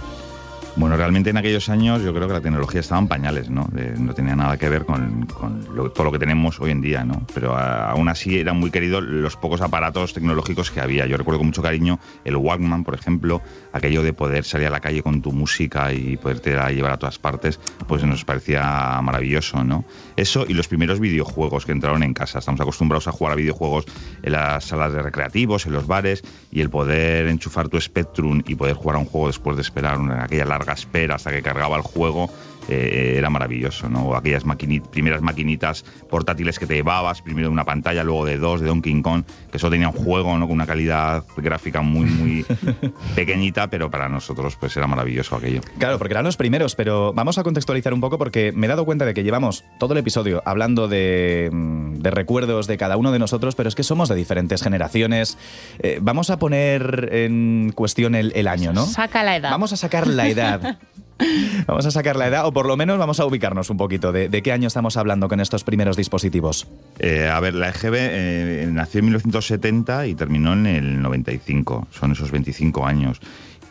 [0.78, 3.66] Bueno, realmente en aquellos años yo creo que la tecnología estaba en pañales, ¿no?
[3.98, 5.26] No tenía nada que ver con,
[5.74, 7.22] lo- todo lo que tenemos hoy en día, ¿no?
[7.32, 11.06] Pero a- aún así eran muy queridos los pocos aparatos tecnológicos que había.
[11.06, 13.40] Yo recuerdo con mucho cariño el Walkman, por ejemplo,
[13.72, 17.18] aquello de poder salir a la calle con tu música y poderte llevar a todas
[17.18, 17.58] partes,
[17.88, 19.86] pues nos parecía maravilloso, ¿no?
[20.16, 22.40] Eso y los primeros videojuegos que entraron en casa.
[22.40, 23.86] Estamos acostumbrados a jugar a videojuegos
[24.22, 28.56] en las salas de recreativos, en los bares, y el poder enchufar tu Spectrum y
[28.56, 31.76] poder jugar a un juego después de esperar una, aquella larga espera hasta que cargaba
[31.76, 32.30] el juego.
[32.68, 34.14] Eh, era maravilloso, ¿no?
[34.14, 34.44] Aquellas
[34.90, 39.00] primeras maquinitas portátiles que te llevabas, primero de una pantalla, luego de dos, de Donkey
[39.02, 40.46] Kong, que solo tenía un juego, ¿no?
[40.46, 42.46] Con una calidad gráfica muy, muy
[43.14, 45.60] pequeñita, pero para nosotros pues era maravilloso aquello.
[45.78, 48.84] Claro, porque eran los primeros, pero vamos a contextualizar un poco porque me he dado
[48.84, 53.12] cuenta de que llevamos todo el episodio hablando de, mm, de recuerdos de cada uno
[53.12, 55.38] de nosotros, pero es que somos de diferentes generaciones.
[55.78, 58.86] Eh, vamos a poner en cuestión el, el año, ¿no?
[58.86, 59.50] Saca la edad.
[59.50, 60.78] Vamos a sacar la edad.
[61.66, 64.28] Vamos a sacar la edad, o por lo menos vamos a ubicarnos un poquito de,
[64.28, 66.66] de qué año estamos hablando con estos primeros dispositivos.
[66.98, 71.88] Eh, a ver, la EGB eh, nació en 1970 y terminó en el 95.
[71.90, 73.20] Son esos 25 años.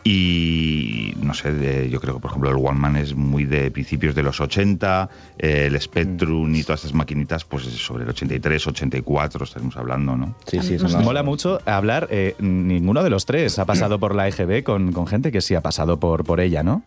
[0.08, 3.70] Y no sé, de- yo creo que por ejemplo el One Man es muy de
[3.72, 8.66] principios de los 80, eh, el Spectrum y todas estas maquinitas, pues sobre el 83,
[8.68, 10.36] 84 estaremos hablando, ¿no?
[10.46, 14.28] Sí, sí, Nos mola mucho hablar, eh, ninguno de los tres ha pasado por la
[14.28, 16.82] EGB con, con gente que sí ha pasado por, por ella, ¿no?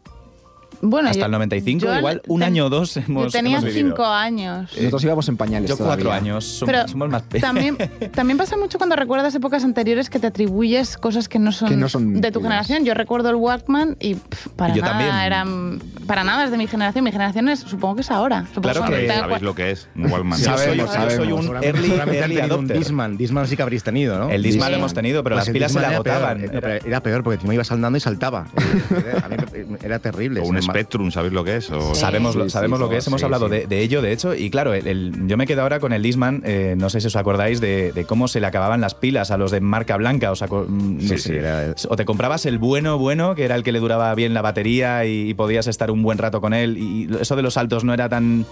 [0.82, 3.58] Bueno, Hasta yo- el 95, yo igual un ten- año o dos Yo hemos, tenía
[3.58, 3.90] hemos vivido.
[3.90, 4.72] cinco años.
[4.78, 6.32] Nosotros íbamos en pañales Yo cuatro todavía.
[6.32, 7.78] años, Pero somos más también,
[8.14, 11.76] también pasa mucho cuando recuerdas épocas anteriores que te atribuyes cosas que no son, Que
[11.76, 12.86] no son de tu generación.
[12.86, 15.16] Yo recuerdo el Walkman y pf, para Y yo nada también.
[15.16, 17.04] eran para nada es de mi generación.
[17.04, 18.46] Mi generación es, supongo que es ahora.
[18.54, 19.88] Supongo Claro que- ¿Sabéis lo que es?
[19.96, 20.38] Un Wallman.
[20.40, 22.68] Sí, Sabemos, yo soy, yo un early, early un.
[22.68, 23.18] Disman.
[23.18, 24.30] Disman sí que habréis tenido, ¿no?
[24.30, 24.72] El Disman Sí.
[24.72, 26.74] lo hemos tenido, pero Pues las pilas se le Discman era peor, agotaban.
[26.74, 28.48] eh, Era peor porque encima ibas andando y saltaba.
[28.90, 29.36] Era- a mí
[29.70, 30.40] me- era terrible.
[30.42, 31.70] O un Spectrum, ¿sabéis lo que es?
[31.72, 32.02] O- Sí.
[32.02, 33.52] Sabemos, Sí, sabemos sí, lo que es, hemos sí, hablado sí.
[33.52, 36.02] De, de ello, de hecho, y claro, el- el- yo me quedo ahora con el
[36.02, 39.32] Disman, eh, no sé si os acordáis de, de cómo se le acababan las pilas
[39.32, 41.18] a los de marca blanca, o, sea, mm, no Sí, sé.
[41.18, 44.34] sí, era- o te comprabas el bueno, bueno, que era el que le duraba bien
[44.34, 47.54] la batería y, y podías estar un buen rato con él, y eso de los
[47.56, 48.46] saltos no era tan,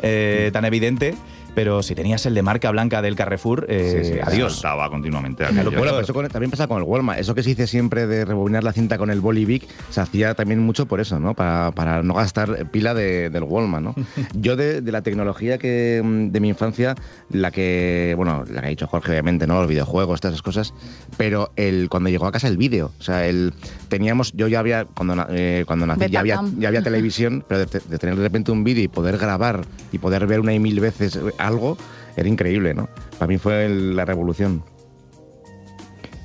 [0.00, 1.14] eh, tan evidente,
[1.58, 4.52] pero si tenías el de marca blanca del Carrefour, eh, Sí, sí, adiós.
[4.60, 5.42] Saltaba continuamente.
[5.52, 5.64] Locura.
[5.70, 7.18] Bueno, pero eso con- también pasa con el Walmart.
[7.18, 10.60] Eso que se dice siempre de rebobinar la cinta con el Bolivic se hacía también
[10.60, 11.34] mucho por eso, ¿no?
[11.34, 13.94] Para, para no gastar pila de- del Walmart, ¿no?
[14.34, 16.94] Yo de, de la tecnología que mm, de mi infancia,
[17.30, 19.58] la que, bueno, la que ha dicho Jorge, obviamente, ¿no?
[19.58, 20.72] Los videojuegos, todas esas cosas,
[21.16, 23.52] pero el, cuando llegó a casa el vídeo, o sea, el,
[23.88, 27.66] teníamos, yo ya había, cuando, eh, cuando nací, ya había, ya había televisión, pero de,
[27.88, 30.78] de tener de repente un vídeo y poder grabar y poder ver una y mil
[30.78, 31.76] veces eh, algo,
[32.16, 32.88] era increíble, ¿no?
[33.18, 34.62] Para mí fue el- la revolución.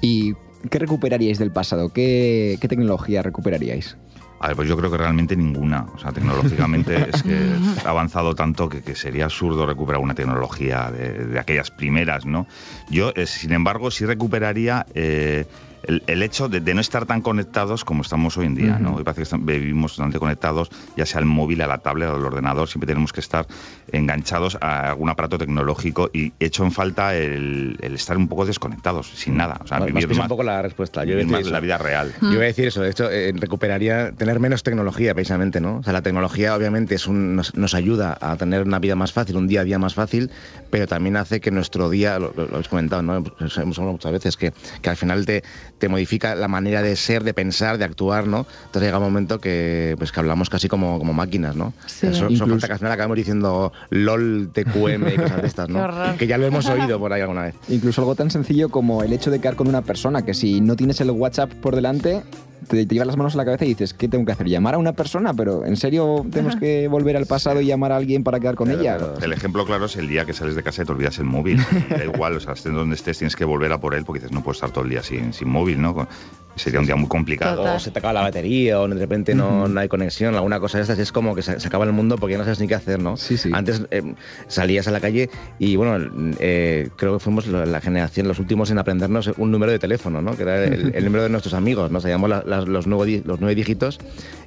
[0.01, 0.33] ¿Y
[0.69, 1.89] qué recuperaríais del pasado?
[1.89, 3.97] ¿Qué, qué tecnología recuperaríais?
[4.39, 5.85] A ver, pues yo creo que realmente ninguna.
[5.95, 7.37] O sea, tecnológicamente es que
[7.85, 12.45] ha avanzado tanto que, que sería absurdo recuperar una tecnología de, de aquellas primeras, ¿no?
[12.89, 15.45] Yo, eh, sin embargo, sí recuperaría eh,
[15.83, 18.95] el, el hecho de, de no estar tan conectados como estamos hoy en día, ¿no?
[18.95, 22.23] Hoy parece que estamos- vivimos bastante conectados, ya sea al móvil, a la tablet, al
[22.25, 23.45] ordenador, siempre tenemos que estar
[23.91, 29.09] enganchados a algún aparato tecnológico y hecho en falta el, el estar un poco desconectados,
[29.09, 29.59] sin nada.
[29.63, 31.03] O sea, vivir más, un poco la respuesta.
[31.03, 32.11] Yo más la vida real.
[32.21, 35.77] Yo iba a decir eso, de hecho, eh, recuperaría tener menos tecnología, precisamente, ¿no?
[35.77, 39.11] O sea, la tecnología obviamente es un- nos, nos ayuda a tener una vida más
[39.13, 40.31] fácil, un día a día más fácil,
[40.69, 43.23] pero también hace que nuestro día, lo, lo- lo habéis comentado, ¿no?
[43.23, 45.43] Pues hemos hablado muchas veces, que, que al final te,
[45.79, 48.45] te modifica la manera de ser, de pensar, de actuar, ¿no?
[48.65, 51.73] Entonces llega un momento que, pues, que hablamos casi como, como máquinas, ¿no?
[51.87, 52.07] Sí.
[52.07, 55.69] Eso, eso Incluso- falta que al final acabamos diciendo LOL, TQM y cosas de estas,
[55.69, 55.83] ¿no?
[56.17, 57.55] Que ya lo hemos oído por ahí alguna vez.
[57.69, 60.75] Incluso algo tan sencillo como el hecho de quedar con una persona que si no
[60.75, 62.23] tienes el WhatsApp por delante,
[62.63, 64.47] te, te llevas las manos a la cabeza y dices, ¿qué tengo que hacer?
[64.47, 65.33] ¿Llamar a una persona?
[65.33, 68.71] Pero ¿en serio tenemos que volver al pasado y llamar a alguien para quedar con
[68.71, 68.97] ella?
[69.21, 71.61] El ejemplo claro es el día que sales de casa y te olvidas el móvil.
[71.89, 74.31] Da igual, o sea, estés donde estés, tienes que volver a por él porque dices,
[74.31, 76.07] no puedo estar todo el día sin, sin móvil, ¿no?
[76.55, 77.57] Sería un día muy complicado.
[77.57, 77.75] Total.
[77.75, 80.77] o se te acaba la batería o de repente no, no hay conexión, alguna cosa
[80.77, 82.67] de estas, es como que se, se acaba el mundo porque ya no sabes ni
[82.67, 83.17] qué hacer, ¿no?
[83.17, 83.49] Sí, sí.
[83.53, 84.13] Antes eh,
[84.47, 85.97] salías a la calle y bueno,
[86.39, 90.37] eh, creo que fuimos la, generación, los últimos en aprendernos un número de teléfono, ¿no?
[90.37, 91.99] Que era el, el número de nuestros amigos, ¿no?
[91.99, 93.99] Sabíamos la- los, nueve, los nueve dígitos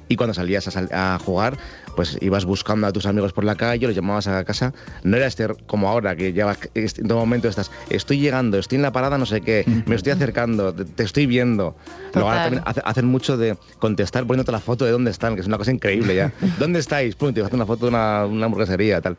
[0.07, 1.57] y cuando salías a, sal- a jugar,
[1.97, 4.71] pues ibas buscando a tus amigos por la calle, los llamabas a casa.
[5.03, 8.75] No era este como ahora, que ya vas- en todo momento estás, estoy llegando, estoy
[8.77, 11.75] en la parada, no sé qué, me estoy acercando, te, estoy viendo.
[12.13, 15.41] Luego ahora también hace- hacen mucho de contestar poniéndote la foto de dónde están, que
[15.41, 16.31] es una cosa increíble ya.
[16.59, 17.15] ¿Dónde estáis?
[17.15, 19.17] Pum, te hace una foto de una, una hamburguesería, tal.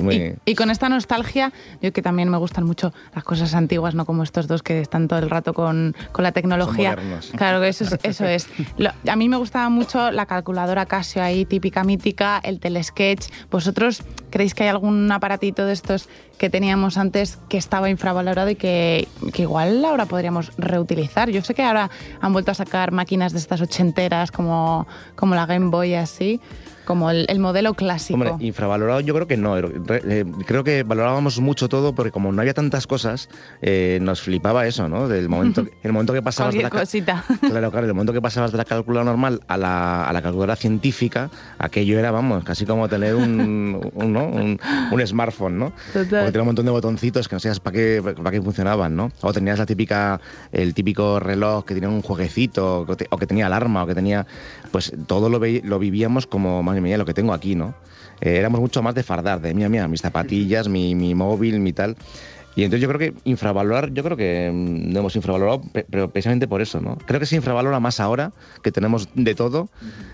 [0.00, 3.94] Muy- Y, y con esta nostalgia, yo que también me gustan mucho las cosas antiguas,
[3.94, 6.96] no como estos dos que están todo el rato con, con la tecnología.
[7.20, 7.36] Son.
[7.38, 7.98] Claro, eso es.
[8.02, 8.48] Eso es.
[8.76, 13.26] Lo- a mí me gustaba mucho la calculadora Casio ahí, típica mítica, el telesketch.
[13.50, 18.56] ¿Vosotros creéis que hay algún aparatito de estos que teníamos antes que estaba infravalorado y
[18.56, 21.30] que, que igual ahora podríamos reutilizar?
[21.30, 25.46] Yo sé que ahora han vuelto a sacar máquinas de estas ochenteras como, como la
[25.46, 26.40] Game Boy así,
[26.90, 28.14] como el, el modelo clásico.
[28.14, 29.56] Hombre, infravalorado yo creo que no.
[29.56, 33.28] Eh, Creo que valorábamos mucho todo porque como no había tantas cosas,
[33.62, 35.06] eh, nos flipaba eso, ¿no?
[35.06, 37.24] Del momento, el momento que pasabas de la, cosita.
[37.40, 40.56] Claro, claro, el momento que pasabas de la calculadora normal a la, a la calculadora
[40.56, 44.26] científica, aquello era, vamos, casi como tener un, un, ¿no?
[44.26, 44.58] un,
[44.90, 45.72] un smartphone, ¿no?
[45.92, 46.08] Total.
[46.08, 49.12] Porque tenía un montón de botoncitos que no sabías para qué, para qué funcionaban, ¿no?
[49.20, 53.84] O tenías la típica, el típico reloj que tenía un jueguecito, o, que tenía alarma,
[53.84, 54.26] o que tenía,
[54.72, 57.74] pues todo lo, lo vivíamos como, madre mía, lo que tengo aquí, ¿no?
[58.20, 61.72] Eh, éramos mucho más de fardar, de mía, mía, mis zapatillas, mi, mi móvil, mi
[61.72, 61.96] tal.
[62.60, 66.10] Y entonces yo creo que infravalorar, yo creo que mm, no hemos infravalorado, pe- pero
[66.10, 66.98] precisamente por eso, ¿no?
[67.06, 69.70] Creo que se infravalora más ahora, que tenemos de todo,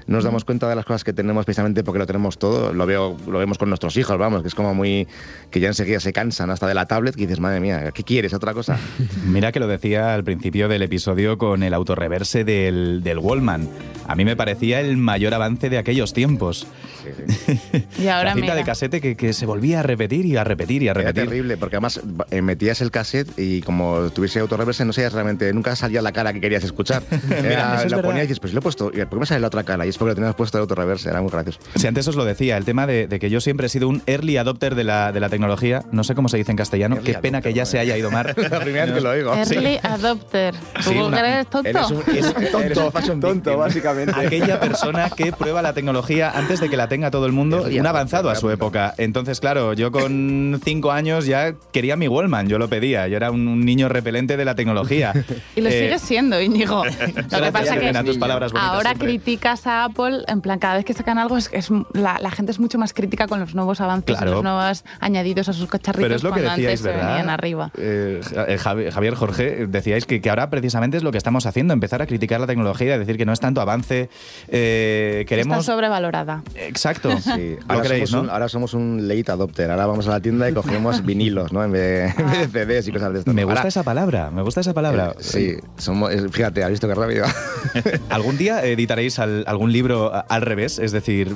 [0.06, 3.16] nos damos cuenta de las cosas que tenemos precisamente porque lo tenemos todo, lo veo,
[3.26, 5.08] lo vemos con nuestros hijos, vamos, que es como muy,
[5.50, 8.32] que ya enseguida se cansan hasta de la tablet, que dices, madre mía, ¿qué quieres?
[8.32, 8.78] ¿Otra cosa?
[9.26, 13.68] Mira que lo decía al principio del episodio con el autorreverse del, del Wallman.
[14.06, 16.66] a mí me parecía el mayor avance de aquellos tiempos.
[17.98, 18.54] Y ahora la cinta mira.
[18.56, 21.28] de casete que, que se volvía a repetir y a repetir y a Era repetir.
[21.28, 22.00] terrible, porque además
[22.36, 26.32] eh, metías el cassette y como tuviese autorreverse, no sabías realmente, nunca salía la cara
[26.32, 27.02] que querías escuchar.
[27.30, 28.02] Era- es lo verdad.
[28.10, 29.86] ponías y dices, pues lo he puesto, ¿y ¿por qué me sale la otra cara?
[29.86, 31.58] Y es porque lo tenías puesto el autorreverse, era muy gracioso.
[31.74, 34.02] Si antes os lo decía, el tema de, de que yo siempre he sido un
[34.06, 37.12] early adopter de la, de la tecnología, no sé cómo se dice en castellano, Early
[37.12, 38.34] qué pena adopter, que ya se haya ido Mar.
[38.50, 39.34] La primera vez que lo oigo.
[39.34, 40.54] Early adopter.
[40.84, 41.68] ¿Tú Sí, una- eres tonto?
[41.68, 43.20] Eres un, eres un tonto, fashion
[43.58, 44.12] básicamente.
[44.16, 47.80] Aquella persona que prueba la tecnología antes de que la tenga todo el mundo, Early
[47.80, 48.94] un adopter, avanzado a su época.
[48.98, 53.30] Entonces, claro, yo con cinco años ya quería mi Wallman, yo lo pedía, yo era
[53.30, 55.12] un, un niño repelente de la tecnología.
[55.56, 56.84] Y lo Eh, sigues siendo, Íñigo.
[57.30, 59.08] Lo que pasa que tus palabras bonitas ahora siempre.
[59.08, 62.52] criticas a Apple, en plan, cada vez que sacan algo, es, es- la, la gente
[62.52, 64.32] es mucho más crítica con los nuevos avances, Claro.
[64.34, 67.08] los nuevos añadidos a sus cacharritos Pero es lo que decíais, ¿verdad?
[67.08, 67.70] venían arriba.
[67.78, 71.72] Eh, eh, Javi- Javier, Jorge, decíais que, que ahora precisamente es lo que estamos haciendo,
[71.74, 74.08] empezar a criticar la tecnología y decir que no es tanto avance.
[74.48, 75.58] eh, queremos.
[75.58, 76.42] Está sobrevalorada.
[76.54, 77.10] Exacto.
[77.20, 78.28] Sí, ¿Lo ahora, creéis, somos no?
[78.28, 79.70] un, ahora somos un late adopter.
[79.70, 81.64] Ahora vamos a la tienda y cogemos vinilos, ¿no?
[81.64, 83.34] En vez de, de CDs y cosas de estas.
[83.34, 85.12] Me gusta Ahora, esa palabra, me gusta esa palabra.
[85.12, 87.24] eh, Sí, somos, es- fíjate, ¿has visto qué rápido?
[88.10, 90.78] ¿Algún día editaréis al- algún libro al revés?
[90.78, 91.34] Es decir,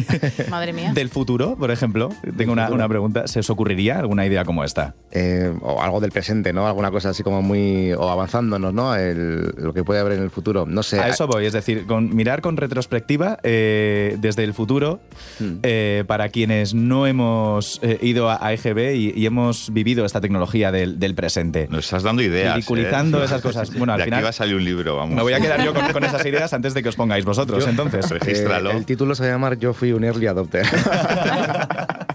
[0.50, 0.92] Madre mía.
[0.94, 2.10] del futuro, por ejemplo.
[2.36, 3.26] Tengo una, una pregunta.
[3.26, 4.94] ¿Se os ocurriría alguna idea como esta?
[5.10, 6.66] Eh, o algo del presente, ¿no?
[6.66, 7.92] Alguna cosa así como muy.
[7.92, 8.94] o avanzándonos, ¿no?
[8.94, 10.66] El- lo que puede haber en el futuro.
[10.66, 11.00] No sé.
[11.00, 15.00] A eso voy, es decir, con, mirar con retrospectiva eh, desde el futuro
[15.38, 15.58] Hmm.
[15.62, 20.20] eh, para quienes no hemos eh, ido a, a EGB y, y hemos vivido esta
[20.20, 21.66] tecnología del, del presente.
[21.70, 22.54] Nos estás dando ideas.
[22.56, 23.24] Ridiculizando ¿eh?
[23.24, 23.74] esas cosas.
[23.74, 25.16] Bueno, al de final- aquí va a salir un libro, vamos.
[25.16, 27.64] Me voy a quedar yo con, con esas ideas antes de que os pongáis vosotros,
[27.64, 28.04] Yo- entonces.
[28.12, 28.70] Eh, Regístralo.
[28.72, 30.66] el título se va a llamar Yo fui un early adopter.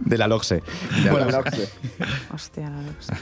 [0.00, 0.62] De la LOXE.
[1.10, 1.26] Bueno,
[2.34, 3.12] Hostia, no lo sé.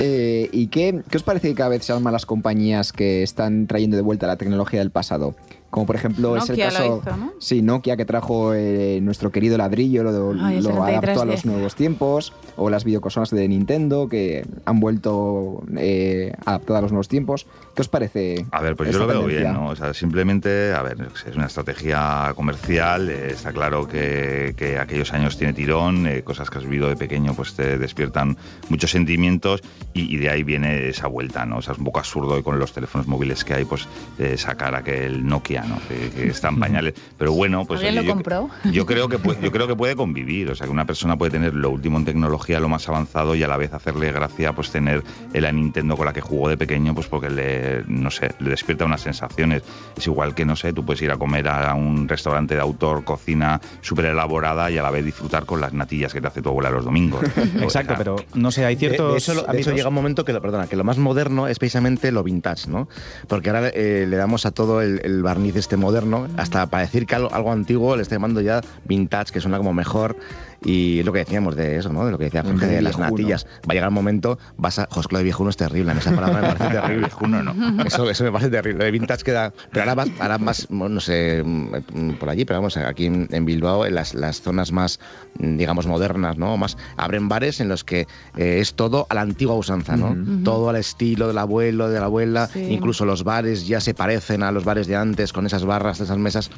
[0.00, 3.66] Eh, ¿Y qué, qué os parece que cada vez sean más las compañías que están
[3.66, 5.34] trayendo de vuelta la tecnología del pasado?
[5.74, 7.02] Como por ejemplo es el caso.
[7.04, 7.32] hizo, ¿no?
[7.40, 11.26] Sí, Nokia que trajo eh, nuestro querido ladrillo, lo, Ay, el lo adaptó a 3310.
[11.26, 12.32] los nuevos tiempos.
[12.56, 17.48] O las videoconsolas de Nintendo que han vuelto eh, adaptadas a los nuevos tiempos.
[17.74, 18.46] ¿Qué os parece?
[18.52, 19.50] A ver, pues yo lo veo tendencia?
[19.50, 19.70] bien, ¿no?
[19.70, 25.12] O sea, simplemente, a ver, es una estrategia comercial, eh, está claro que, que aquellos
[25.12, 28.36] años tiene tirón, eh, cosas que has vivido de pequeño pues te despiertan
[28.68, 29.60] muchos sentimientos
[29.92, 31.56] y, y de ahí viene esa vuelta, ¿no?
[31.56, 33.88] O sea, es un poco absurdo y con los teléfonos móviles que hay, pues
[34.20, 35.78] eh, sacar aquel Nokia, ¿no?
[35.88, 36.94] Que, que está en pañales.
[37.18, 37.78] Pero bueno, pues...
[37.80, 38.50] ¿Alguien oye, lo yo- compró?
[38.72, 41.30] Yo creo que puede, yo creo que puede convivir, o sea que una persona puede
[41.32, 44.70] tener lo último en tecnología, lo más avanzado y a la vez hacerle gracia pues
[44.70, 48.50] tener la Nintendo con la que jugó de pequeño, pues porque le no sé, le
[48.50, 49.62] despierta unas sensaciones.
[49.96, 53.04] Es igual que no sé, tú puedes ir a comer a un restaurante de autor,
[53.04, 56.48] cocina súper elaborada y a la vez disfrutar con las natillas que te hace tu
[56.48, 57.22] abuela los domingos.
[57.60, 59.12] Exacto, pero no sé, hay De- ciertos.
[59.12, 61.46] De, eso, lo- de eso llega un momento que, lo- perdona, que lo más moderno
[61.48, 62.88] es precisamente lo vintage, ¿no?
[63.28, 67.06] Porque ahora eh, le damos a todo el, el barniz este moderno, hasta para decir
[67.06, 70.16] que algo, algo antiguo le está llamando ya vintage, que suena como mejor.
[70.64, 72.04] Y es lo que decíamos de eso, ¿no?
[72.06, 73.46] De lo que decía Jorge de las natillas.
[73.68, 74.88] Va a llegar un momento, vas a.
[74.90, 77.06] José, lo de viejuno es terrible, a mí esa palabra me parece terrible.
[77.06, 77.84] Viejuno no.
[77.84, 78.78] Eso, eso me parece terrible.
[78.78, 79.52] Lo de vintage queda.
[79.70, 83.44] Pero ahora, vas, ahora más, no sé, mm, por allí, pero vamos, aquí en, en
[83.44, 85.00] Bilbao, en las, las zonas más,
[85.38, 86.56] mm, digamos, modernas, ¿no?
[86.56, 90.16] Más, abren bares en los que eh, es todo a la antigua usanza, ¿no?
[90.44, 92.46] Todo al estilo del abuelo, de la abuela.
[92.52, 92.60] Sí.
[92.70, 96.16] Incluso los bares ya se parecen a los bares de antes, con esas barras, esas
[96.18, 96.50] mesas.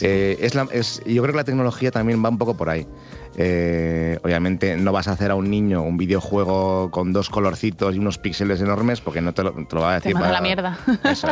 [0.00, 2.86] Eh, es la- es, yo creo que la tecnología también va un poco por ahí.
[3.36, 7.98] Eh, obviamente no vas a hacer a un niño un videojuego con dos colorcitos y
[7.98, 10.14] unos píxeles enormes porque no te lo, te lo va a Te decir.
[10.14, 10.78] manda para- la mierda.
[11.04, 11.28] Eso.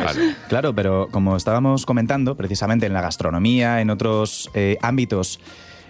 [0.48, 5.40] Claro, pero como estábamos comentando, precisamente en la gastronomía, en otros eh, ámbitos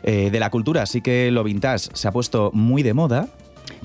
[0.03, 3.29] eh, de la cultura, sí que lo vintage se ha puesto muy de moda,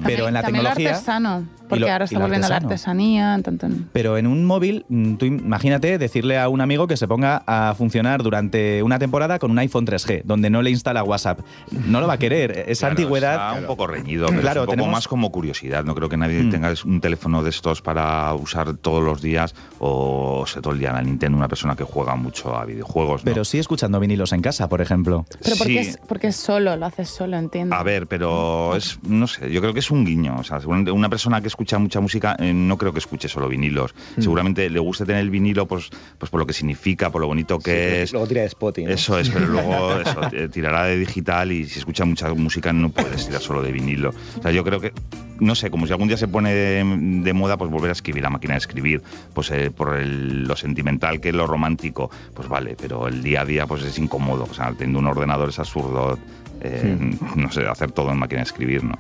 [0.04, 0.90] pero en la También tecnología...
[0.92, 3.36] lo artesano, porque lo- ahora está volviendo la artesanía.
[3.36, 6.98] en tanto en- Pero en un móvil, mm, tú imagínate decirle a un amigo que
[6.98, 11.04] se ponga a funcionar durante una temporada con un iPhone 3G, donde no le instala
[11.04, 11.40] WhatsApp.
[11.88, 12.66] No lo va a querer.
[12.68, 13.34] Esa Claro, antigüedad.
[13.50, 15.84] está un poco reñido, pero Claro, es un poco tenemos- más como curiosidad.
[15.84, 16.50] No creo que nadie Mm.
[16.50, 20.90] tenga un teléfono de estos para usar todos los días o se todo el día
[20.90, 23.22] en la Nintendo, una persona que juega mucho a videojuegos.
[23.24, 23.26] ¿no?
[23.32, 25.26] Pero sí escuchando vinilos en casa, por ejemplo.
[25.44, 25.90] Pero porque, Sí.
[25.92, 27.76] es, porque es solo, lo haces solo, entiendo.
[27.76, 30.38] A ver, pero es, no sé, yo creo que es un guiño.
[30.40, 33.94] O sea, una persona que escucha mucha música eh, no creo que escuche solo vinilos.
[34.16, 34.22] Mm.
[34.22, 37.60] Seguramente le guste tener el vinilo pues, pues por lo que significa, por lo bonito
[37.60, 38.14] que es.
[38.14, 38.86] Luego tira de Spotty.
[38.86, 38.90] ¿no?
[38.92, 42.90] Eso es, pero luego eso, eh, tirará de digital y si escucha mucha música no
[42.92, 44.14] puedes tirar solo de vinilo.
[44.38, 44.94] O sea, yo creo que,
[45.42, 48.26] no sé, como si algún día se pone de, de moda, pues volver a escribir
[48.26, 49.02] a máquina de escribir,
[49.34, 53.42] pues eh, por el- lo sentimental que es lo romántico, pues vale, pero el día
[53.42, 54.48] a día pues es incómodo.
[54.50, 56.18] O sea, teniendo un ordenador es absurdo,
[56.62, 56.98] eh,
[57.36, 58.98] no sé, hacer todo en máquina de escribir, ¿no?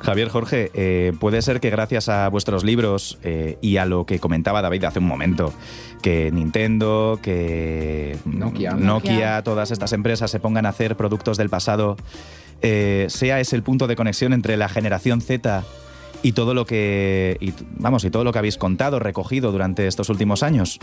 [0.00, 4.18] Javier, Jorge, eh, puede ser que gracias a vuestros libros eh, y a lo que
[4.18, 5.54] comentaba David hace un momento,
[6.02, 8.72] que Nintendo, que Nokia.
[8.72, 11.96] Nokia, todas estas empresas se pongan a hacer productos del pasado,
[12.60, 15.64] eh, sea ese el punto de conexión entre la generación Z
[16.24, 20.08] y todo lo que y, vamos y todo lo que habéis contado, recogido durante estos
[20.08, 20.80] últimos años.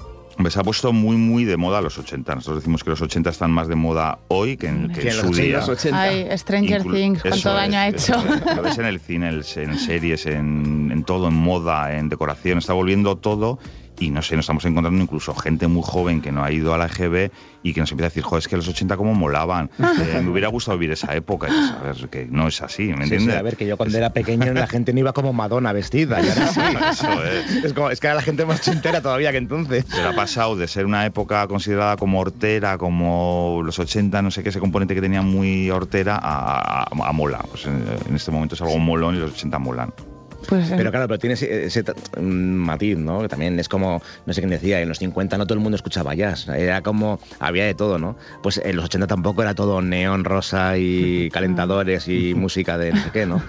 [0.50, 2.36] Se ha puesto muy, muy de moda los 80.
[2.36, 5.14] Nosotros decimos que los 80 están más de moda hoy que en, que Que en
[5.16, 5.60] su los día.
[5.66, 6.02] 80.
[6.02, 8.16] Ay, Stranger Inclu- Things, cuánto daño ha hecho.
[8.16, 8.56] es.
[8.56, 12.58] Lo ves en el cine, en, en series, en, en todo, en moda, en decoración.
[12.60, 13.60] Está volviendo todo
[14.02, 16.78] y no sé, nos estamos encontrando incluso gente muy joven que no ha ido a
[16.78, 17.30] la EGB
[17.64, 19.70] y que nos empieza a decir, joder, es que los 80 como molaban.
[20.02, 21.48] Eh, me hubiera gustado vivir esa época.
[21.48, 23.34] Y dices, a ver, que no es así, ¿me entiendes?
[23.34, 26.20] sí, a ver, que yo cuando era pequeño la gente no iba como Madonna vestida.
[26.22, 26.60] y ahora sí.
[26.92, 27.64] Eso es.
[27.66, 29.86] Es, como, es que era la gente más chintera todavía que entonces.
[29.90, 34.42] Pero ha pasado de ser una época considerada como hortera, como los 80, no sé
[34.44, 37.40] qué, ese componente que tenía muy hortera, a, a- a mola.
[37.50, 39.94] Pues en, en este momento es algo molón y los 80 molan.
[40.48, 41.84] Pues, eh, Pero claro, pero tiene ese, ese
[42.20, 43.22] mm, matiz, ¿no?
[43.22, 45.76] Que también es como, no sé quién decía, en los 50 no todo el mundo
[45.76, 46.48] escuchaba jazz.
[46.48, 48.16] Era como, había de todo, ¿no?
[48.42, 53.04] Pues en los 80 tampoco era todo neón rosa y calentadores y música de no
[53.04, 53.42] sé qué, ¿no?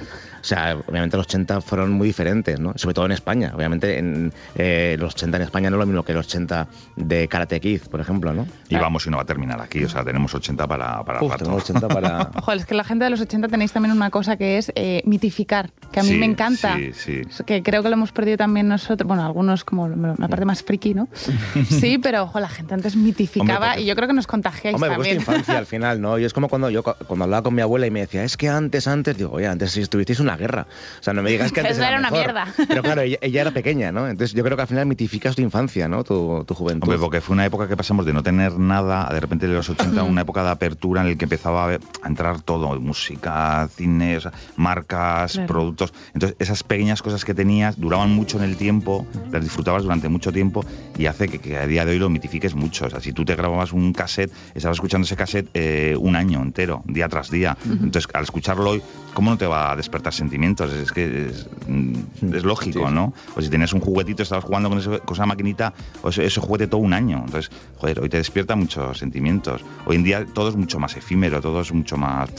[0.43, 2.73] O sea, obviamente los 80 fueron muy diferentes, ¿no?
[2.77, 3.53] Sobre todo en España.
[3.55, 6.67] Obviamente en, eh, los 80 en España no es lo mismo que los 80
[6.97, 8.47] de Karate Kid, por ejemplo, ¿no?
[8.69, 9.85] Y vamos, y no va a terminar aquí.
[9.85, 11.45] O sea, tenemos 80 para, para Uf, rato.
[11.45, 12.31] tenemos 80 para...
[12.37, 15.03] Ojo, es que la gente de los 80 tenéis también una cosa que es eh,
[15.07, 16.77] mitificar, que a mí Sí, me encanta.
[16.77, 17.23] Sí, sí.
[17.47, 20.95] Que creo que lo hemos perdido también nosotros, bueno, algunos como la parte más friki,
[20.95, 21.09] ¿no?
[21.69, 24.75] Sí, pero ojo, la gente antes mitificaba Hombre, porque- y yo creo que nos contagiáis
[24.75, 25.17] Hombre, pues también.
[25.19, 26.19] vuestra infancia al final, ¿no?
[26.19, 28.37] Y es como cuando yo cu- cuando hablaba con mi abuela y me decía, es
[28.37, 30.67] que antes, antes, digo, oye, antes si estuvisteis en guerra.
[31.01, 32.19] O sea, no me digas que antes Eso era una mejor.
[32.27, 32.47] mierda.
[32.69, 34.09] Pero claro, ella, ella era pequeña, ¿no?
[34.09, 36.05] Entonces yo creo que al final mitificas tu infancia, ¿no?
[36.05, 36.85] Tu, tu juventud.
[36.89, 39.69] Hombre, porque fue una época que pasamos de no tener nada, de repente de los
[39.69, 43.69] 80, una época de apertura en el que empezaba a, ver- a entrar todo, música,
[43.75, 45.47] cine, o sea, marcas, Claro.
[45.49, 45.93] productos.
[46.15, 50.33] Entonces, esas pequeñas cosas que tenías duraban mucho en el tiempo, las disfrutabas durante mucho
[50.33, 50.65] tiempo
[50.99, 52.87] y hace que, que a día de hoy lo mitifiques mucho.
[52.87, 56.41] O sea, si tú te grababas un cassette, estabas escuchando ese cassette eh, un año
[56.43, 57.57] entero, día tras día.
[57.65, 58.83] Entonces, al escucharlo hoy,
[59.15, 60.73] ¿cómo no te va a despertar sentimientos?
[60.73, 63.13] Es que es, mm, es lógico, ¿no?
[63.37, 66.41] O si tenías un juguetito, estabas jugando con, ese- con esa maquinita, o ese, ese
[66.41, 67.23] juguete todo un año.
[67.25, 69.63] Entonces, joder, hoy te despierta muchos sentimientos.
[69.87, 72.31] Hoy en día todo es mucho más efímero, todo es mucho más...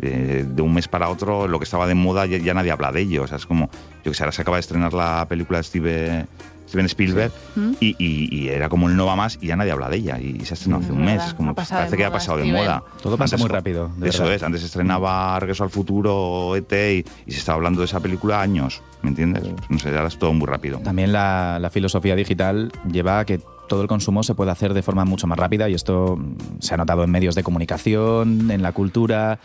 [0.00, 2.90] eh, de un mes para otro, lo que estaba de moda ya, ya nadie habla
[2.92, 3.22] de ello.
[3.22, 3.70] O sea, es como,
[4.04, 6.26] yo que sé, ahora se acaba de estrenar la película de Steve-
[6.74, 7.32] Steven Spielberg
[7.80, 10.18] y, y- y era como el no va más y ya nadie habla de ella.
[10.20, 11.34] Y se ha estrenado hace un Es mes.
[11.34, 12.82] como, ha pasado de parece que ha moda, pasado de moda.
[13.02, 14.34] Todo pasa Antes- muy rápido, de Eso verdad.
[14.36, 18.00] es, antes se estrenaba Regreso al Futuro, ET, y, y se estaba hablando de esa
[18.00, 19.44] película años, ¿me entiendes?
[19.68, 20.78] No sé, ahora es todo muy rápido.
[20.80, 24.82] También la, la filosofía digital lleva a que todo el consumo se puede hacer de
[24.82, 28.62] forma mucho más rápida y esto mm, se ha notado en medios de comunicación, en
[28.62, 29.38] la cultura.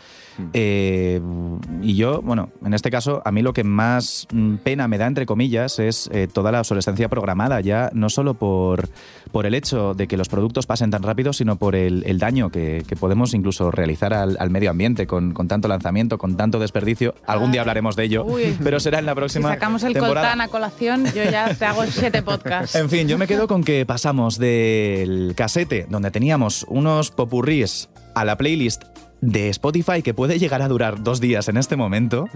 [0.52, 1.20] Eh,
[1.82, 5.06] y yo, bueno, en este caso, a mí lo que más mm, pena me da,
[5.06, 8.88] entre comillas, es eh, toda la obsolescencia programada, ya no solo por,
[9.32, 12.50] por el hecho de que los productos pasen tan rápido, sino por el, el daño
[12.50, 16.58] que, que podemos incluso realizar al, al medio ambiente con, con tanto lanzamiento, con tanto
[16.58, 17.14] desperdicio.
[17.26, 18.56] Algún día hablaremos de ello, Uy.
[18.62, 20.28] pero será en la Si próxima sacamos el temporada.
[20.28, 22.74] coltán a colación, yo ya te hago siete podcasts.
[22.76, 28.24] En fin, yo me quedo con que pasamos del casete, donde teníamos unos popurrís, a
[28.24, 28.82] la playlist
[29.20, 32.26] de Spotify que puede llegar a durar dos días en este momento,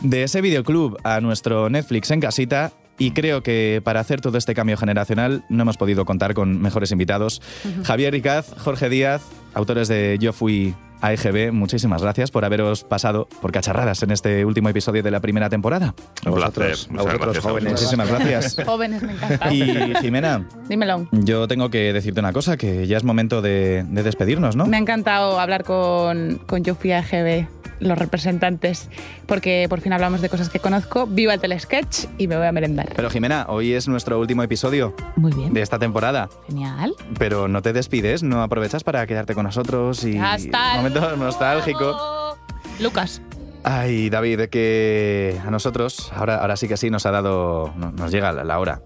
[0.00, 2.72] de ese videoclub a nuestro Netflix en casita.
[2.98, 6.92] Y creo que para hacer todo este cambio generacional no hemos podido contar con mejores
[6.92, 7.40] invitados.
[7.84, 9.22] Javier Ricaz, Jorge Díaz,
[9.54, 14.44] autores de Yo Fui a EGB, muchísimas gracias por haberos pasado por cacharradas en este
[14.44, 15.94] último episodio de la primera temporada.
[16.24, 16.76] Un placer.
[16.96, 17.72] a vosotros, jóvenes.
[17.72, 18.56] Muchísimas gracias.
[18.64, 19.52] Jóvenes, me encanta.
[19.52, 21.08] Y Jimena, Dímelo.
[21.10, 24.66] yo tengo que decirte una cosa, que ya es momento de, de despedirnos, ¿no?
[24.66, 27.46] Me ha encantado hablar con, con Yo Fui a EGB,
[27.80, 28.88] los representantes,
[29.26, 31.06] porque por fin hablamos de cosas que conozco.
[31.08, 32.88] Viva el telesketch y me voy a merendar.
[32.94, 35.52] Pero Jimena, hoy es nuestro último episodio Muy bien.
[35.52, 36.28] de esta temporada.
[36.46, 36.94] Genial.
[37.18, 42.36] Pero no te despides, no aprovechas para quedarte con nosotros y Hasta un momento nostálgico.
[42.80, 43.20] Lucas.
[43.64, 48.10] Ay, David, que a nosotros, ahora, ahora sí que sí, nos ha dado, no- nos
[48.10, 48.82] llega la, la hora.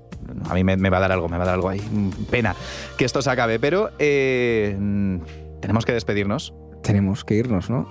[0.50, 1.80] A mí me, me va a dar algo, me va a dar algo ahí.
[1.80, 2.54] Mm, Pena
[2.98, 5.16] que esto se acabe, pero eh, mm,
[5.60, 6.52] tenemos que despedirnos.
[6.82, 7.88] Tenemos que irnos, ¿no?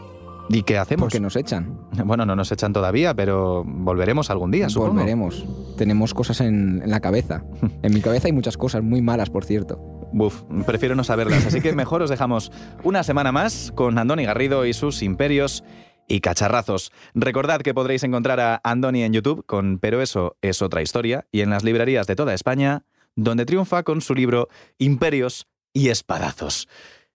[0.48, 1.06] ¿Y qué hacemos?
[1.06, 1.80] Porque nos echan.
[2.06, 4.94] Bueno, no nos echan todavía, pero volveremos algún día, supongo.
[4.94, 5.44] Volveremos.
[5.76, 7.44] Tenemos cosas en, en la cabeza.
[7.82, 9.80] En mi cabeza hay muchas cosas muy malas, por cierto.
[10.16, 12.50] Buf, prefiero no saberlas, así que mejor os dejamos
[12.86, 15.62] una semana más con Andoni Garrido y sus imperios
[16.08, 16.94] y cacharrazos.
[17.16, 21.42] Recordad que podréis encontrar a Andoni en YouTube con Pero eso es otra historia y
[21.42, 22.86] en las librerías de toda España,
[23.18, 24.48] donde triunfa con su libro
[24.78, 26.70] Imperios y espadazos.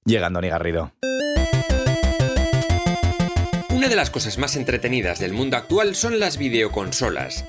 [0.05, 0.93] Llega Andoni Garrido.
[3.71, 7.47] Un Una de las cosas más entretenidas del mundo actual son las videoconsolas.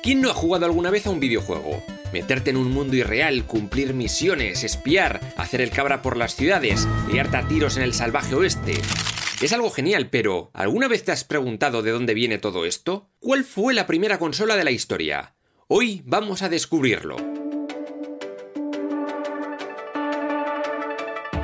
[0.00, 1.82] ¿Quién no ha jugado alguna vez a un videojuego?
[2.12, 7.38] Meterte en un mundo irreal, cumplir misiones, espiar, hacer el cabra por las ciudades, liarte
[7.38, 8.74] a tiros en el salvaje oeste.
[9.40, 13.10] Es algo genial, pero ¿alguna vez te has preguntado de dónde viene todo esto?
[13.18, 15.34] ¿Cuál fue la primera consola de la historia?
[15.68, 17.31] Hoy vamos a descubrirlo.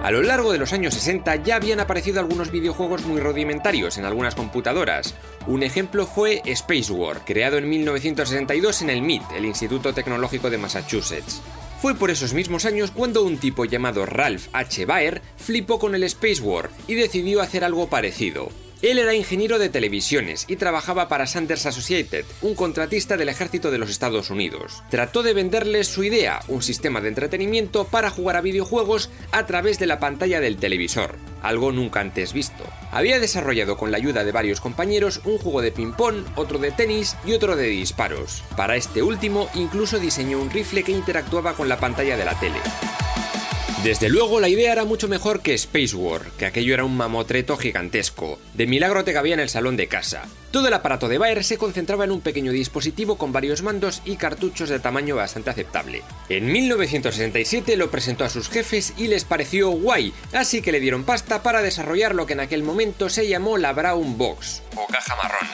[0.09, 4.06] A lo largo de los años 60 ya habían aparecido algunos videojuegos muy rudimentarios en
[4.06, 5.14] algunas computadoras.
[5.46, 10.56] Un ejemplo fue Space War, creado en 1962 en el MIT, el Instituto Tecnológico de
[10.56, 11.42] Massachusetts.
[11.82, 14.86] Fue por esos mismos años cuando un tipo llamado Ralph H.
[14.86, 18.48] Baer flipó con el Space War y decidió hacer algo parecido.
[18.81, 23.79] Él era ingeniero de televisiones y trabajaba para Sanders Associated, un contratista del ejército de
[23.79, 24.85] los Estados Unidos.
[24.89, 29.81] Trató de venderles su idea, un sistema de entretenimiento para jugar a videojuegos a través
[29.81, 32.62] de la pantalla del televisor, algo nunca antes visto.
[32.93, 37.16] Había desarrollado con la ayuda de varios compañeros un juego de ping-pong, otro de tenis
[37.26, 38.45] y otro de disparos.
[38.57, 42.59] Para este último incluso diseñó un rifle que interactuaba con la pantalla de la tele.
[43.85, 47.57] Desde luego la idea era mucho mejor que Space War, que aquello era un mamotreto
[47.57, 48.39] gigantesco.
[48.59, 50.24] De milagro te cabía en el salón de casa.
[50.50, 54.16] Todo el aparato de Bayer se concentraba en un pequeño dispositivo con varios mandos y
[54.16, 56.02] cartuchos de tamaño bastante aceptable.
[56.28, 61.04] En 1967 lo presentó a sus jefes y les pareció guay, así que le dieron
[61.04, 65.14] pasta para desarrollar lo que en aquel momento se llamó la Brown Box, o caja
[65.14, 65.46] marrón.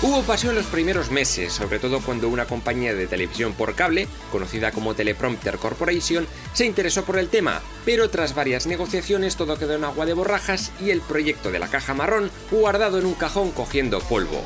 [0.00, 4.70] Hubo pasión los primeros meses, sobre todo cuando una compañía de televisión por cable, conocida
[4.70, 9.82] como Teleprompter Corporation, se interesó por el tema, pero tras varias negociaciones todo quedó en
[9.82, 14.00] agua de borrajas y el proyecto de la caja marrón guardado en un cajón cogiendo
[14.00, 14.42] polvo.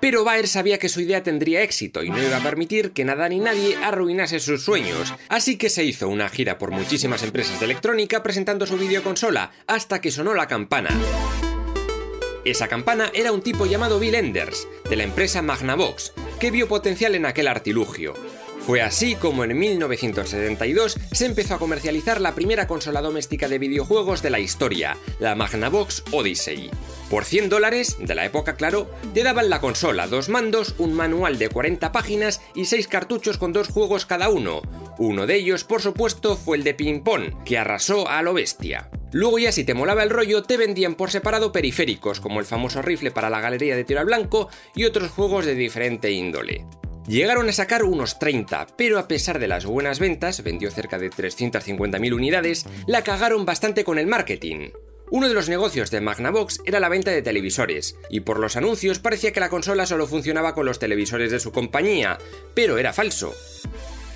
[0.00, 3.28] Pero Baer sabía que su idea tendría éxito y no iba a permitir que nada
[3.28, 7.66] ni nadie arruinase sus sueños, así que se hizo una gira por muchísimas empresas de
[7.66, 10.90] electrónica presentando su videoconsola, hasta que sonó la campana.
[12.44, 17.14] Esa campana era un tipo llamado Bill Enders, de la empresa Magnavox, que vio potencial
[17.14, 18.14] en aquel artilugio.
[18.66, 24.22] Fue así como en 1972 se empezó a comercializar la primera consola doméstica de videojuegos
[24.22, 26.68] de la historia, la Magnavox Odyssey.
[27.08, 31.38] Por 100 dólares, de la época claro, te daban la consola, dos mandos, un manual
[31.38, 34.62] de 40 páginas y 6 cartuchos con dos juegos cada uno.
[34.98, 38.90] Uno de ellos, por supuesto, fue el de ping pong, que arrasó a lo bestia.
[39.12, 42.82] Luego ya si te molaba el rollo te vendían por separado periféricos como el famoso
[42.82, 46.66] rifle para la galería de tiro al blanco y otros juegos de diferente índole.
[47.08, 51.10] Llegaron a sacar unos 30, pero a pesar de las buenas ventas, vendió cerca de
[51.10, 54.70] 350.000 unidades, la cagaron bastante con el marketing.
[55.10, 58.98] Uno de los negocios de Magnavox era la venta de televisores, y por los anuncios
[58.98, 62.18] parecía que la consola solo funcionaba con los televisores de su compañía,
[62.54, 63.32] pero era falso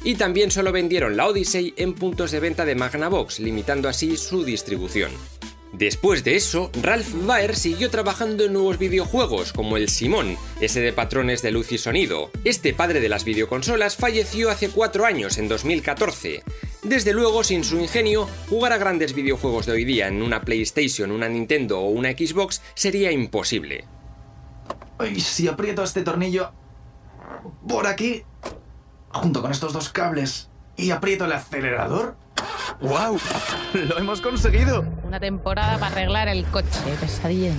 [0.03, 4.45] y también solo vendieron la Odyssey en puntos de venta de Magnavox, limitando así su
[4.45, 5.11] distribución.
[5.72, 10.92] Después de eso, Ralph Baer siguió trabajando en nuevos videojuegos, como el Simón, ese de
[10.92, 12.30] patrones de luz y sonido.
[12.44, 16.42] Este padre de las videoconsolas falleció hace cuatro años, en 2014.
[16.82, 21.12] Desde luego, sin su ingenio, jugar a grandes videojuegos de hoy día en una PlayStation,
[21.12, 23.84] una Nintendo o una Xbox sería imposible.
[25.18, 26.52] Si aprieto este tornillo
[27.66, 28.24] por aquí,
[29.10, 32.16] junto con estos dos cables y aprieto el acelerador.
[32.80, 33.20] ¡Wow!
[33.74, 34.84] ¡Lo hemos conseguido!
[35.02, 36.80] Una temporada para arreglar el coche.
[36.98, 37.52] Pesadilla.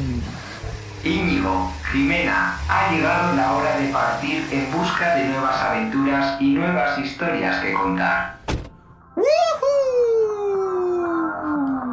[1.03, 6.97] Íñigo, Jimena, ha llegado la hora de partir en busca de nuevas aventuras y nuevas
[6.99, 8.37] historias que contar.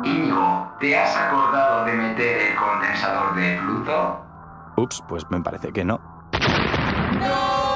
[0.04, 4.24] Íñigo, ¿te has acordado de meter el condensador de Pluto?
[4.76, 6.00] Ups, pues me parece que no.
[6.32, 7.67] Developers,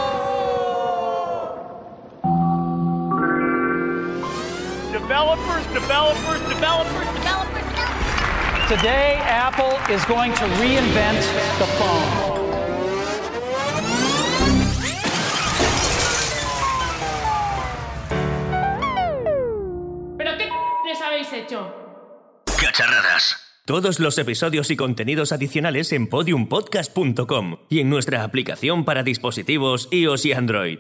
[5.02, 7.62] developers, developers, developers, developers.
[8.68, 11.22] Today, Apple is going to reinvent
[11.58, 12.08] the phone.
[20.18, 20.48] ¿Pero qué
[20.86, 21.72] les habéis hecho?
[22.56, 23.38] Cacharradas.
[23.64, 30.26] Todos los episodios y contenidos adicionales en podiumpodcast.com y en nuestra aplicación para dispositivos iOS
[30.26, 30.78] y Android.